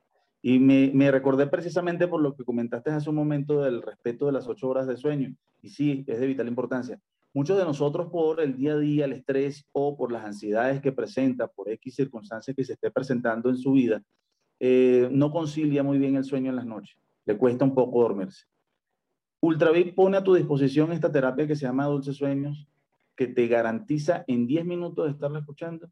Y 0.48 0.60
me, 0.60 0.92
me, 0.94 1.10
recordé 1.10 1.48
precisamente 1.48 2.08
por 2.08 2.22
lo 2.22 2.36
que 2.36 2.44
comentaste 2.44 2.92
hace 2.92 3.10
un 3.10 3.16
momento 3.16 3.64
del 3.64 3.82
respeto 3.82 4.28
de 4.28 4.32
las 4.32 4.48
ocho 4.48 4.70
horas 4.70 4.86
de 4.86 4.96
sueño. 4.96 5.36
Y 5.64 5.70
sí, 5.70 6.06
es 6.06 6.20
de 6.20 6.28
vital 6.28 6.48
importancia. 6.48 7.02
Muchos 7.34 7.58
de 7.58 7.66
nosotros 7.66 8.12
por 8.12 8.40
el 8.40 8.56
día 8.56 8.74
a 8.74 8.78
día, 8.78 9.06
el 9.06 9.14
estrés 9.14 9.66
o 9.72 9.98
por 9.98 10.12
las 10.12 10.24
ansiedades 10.24 10.82
que 10.82 10.92
presenta, 10.92 11.48
por 11.48 11.68
X 11.72 11.96
circunstancias 11.96 12.56
que 12.56 12.64
se 12.64 12.74
esté 12.74 12.92
presentando 12.92 13.50
en 13.50 13.58
su 13.58 13.72
vida, 13.72 14.04
eh, 14.60 15.10
no 15.12 15.32
concilia 15.32 15.82
muy 15.82 15.98
bien 15.98 16.16
el 16.16 16.24
sueño 16.24 16.52
en 16.52 16.58
las 16.58 16.68
noches. 16.68 16.96
Le 17.26 17.36
cuesta 17.40 17.66
un 17.66 17.74
poco 17.74 18.04
dormirse. 18.04 18.46
Ultravic 19.42 19.96
pone 19.96 20.18
a 20.18 20.24
tu 20.24 20.36
disposición 20.36 20.92
esta 20.92 21.12
terapia 21.12 21.48
que 21.48 21.56
se 21.56 21.66
llama 21.66 21.88
Dulces 21.88 22.18
Sueños, 22.18 22.68
que 23.16 23.26
te 23.26 23.48
garantiza 23.48 24.24
en 24.28 24.46
10 24.46 24.64
minutos 24.64 25.06
de 25.06 25.12
estarla 25.14 25.40
escuchando, 25.40 25.90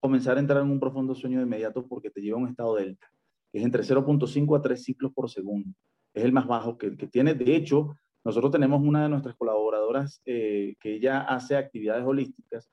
comenzar 0.00 0.38
a 0.38 0.40
entrar 0.40 0.62
en 0.62 0.70
un 0.70 0.80
profundo 0.80 1.14
sueño 1.14 1.36
de 1.36 1.44
inmediato 1.44 1.86
porque 1.86 2.08
te 2.08 2.22
lleva 2.22 2.38
a 2.38 2.40
un 2.40 2.48
estado 2.48 2.74
delta, 2.74 3.12
que 3.50 3.58
es 3.58 3.64
entre 3.64 3.82
0.5 3.82 4.58
a 4.58 4.62
3 4.62 4.82
ciclos 4.82 5.12
por 5.12 5.30
segundo. 5.30 5.70
Es 6.14 6.24
el 6.24 6.32
más 6.32 6.46
bajo 6.46 6.76
que, 6.76 6.96
que 6.96 7.06
tiene. 7.06 7.34
De 7.34 7.54
hecho, 7.54 7.96
nosotros 8.24 8.52
tenemos 8.52 8.82
una 8.82 9.04
de 9.04 9.08
nuestras 9.08 9.36
colaboradoras 9.36 10.20
eh, 10.26 10.76
que 10.80 10.94
ella 10.94 11.20
hace 11.20 11.56
actividades 11.56 12.04
holísticas 12.04 12.68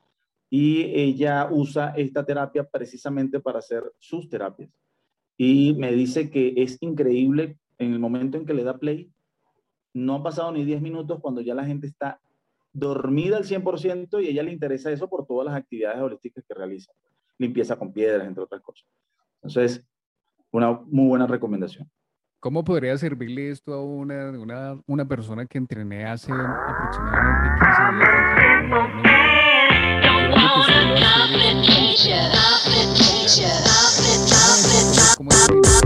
y 0.49 0.83
ella 0.83 1.47
usa 1.51 1.93
esta 1.95 2.25
terapia 2.25 2.67
precisamente 2.67 3.39
para 3.39 3.59
hacer 3.59 3.83
sus 3.99 4.29
terapias. 4.29 4.69
Y 5.37 5.73
me 5.75 5.91
dice 5.91 6.29
que 6.29 6.53
es 6.57 6.77
increíble 6.81 7.57
en 7.77 7.93
el 7.93 7.99
momento 7.99 8.37
en 8.37 8.45
que 8.45 8.53
le 8.53 8.63
da 8.63 8.77
play, 8.77 9.11
no 9.93 10.15
han 10.15 10.23
pasado 10.23 10.51
ni 10.51 10.65
10 10.65 10.81
minutos 10.81 11.19
cuando 11.21 11.41
ya 11.41 11.55
la 11.55 11.65
gente 11.65 11.87
está 11.87 12.19
dormida 12.73 13.37
al 13.37 13.45
100% 13.45 14.21
y 14.21 14.27
a 14.27 14.29
ella 14.29 14.43
le 14.43 14.51
interesa 14.51 14.91
eso 14.91 15.09
por 15.09 15.25
todas 15.25 15.45
las 15.45 15.55
actividades 15.55 16.01
holísticas 16.01 16.43
que 16.45 16.53
realiza. 16.53 16.91
Limpieza 17.37 17.77
con 17.77 17.93
piedras, 17.93 18.27
entre 18.27 18.43
otras 18.43 18.61
cosas. 18.61 18.87
Entonces, 19.41 19.85
una 20.55 20.79
muy 20.87 21.07
buena 21.07 21.27
recomendación. 21.27 21.89
¿Cómo 22.39 22.63
podría 22.63 22.97
servirle 22.97 23.49
esto 23.49 23.73
a 23.73 23.83
una, 23.83 24.29
una, 24.31 24.79
una 24.87 25.05
persona 25.05 25.45
que 25.45 25.57
entrené 25.57 26.05
hace 26.05 26.31
aproximadamente 26.31 27.49
15 27.59 27.81
días? 27.97 28.35
¿Cómo 35.17 35.31
es? 35.31 35.84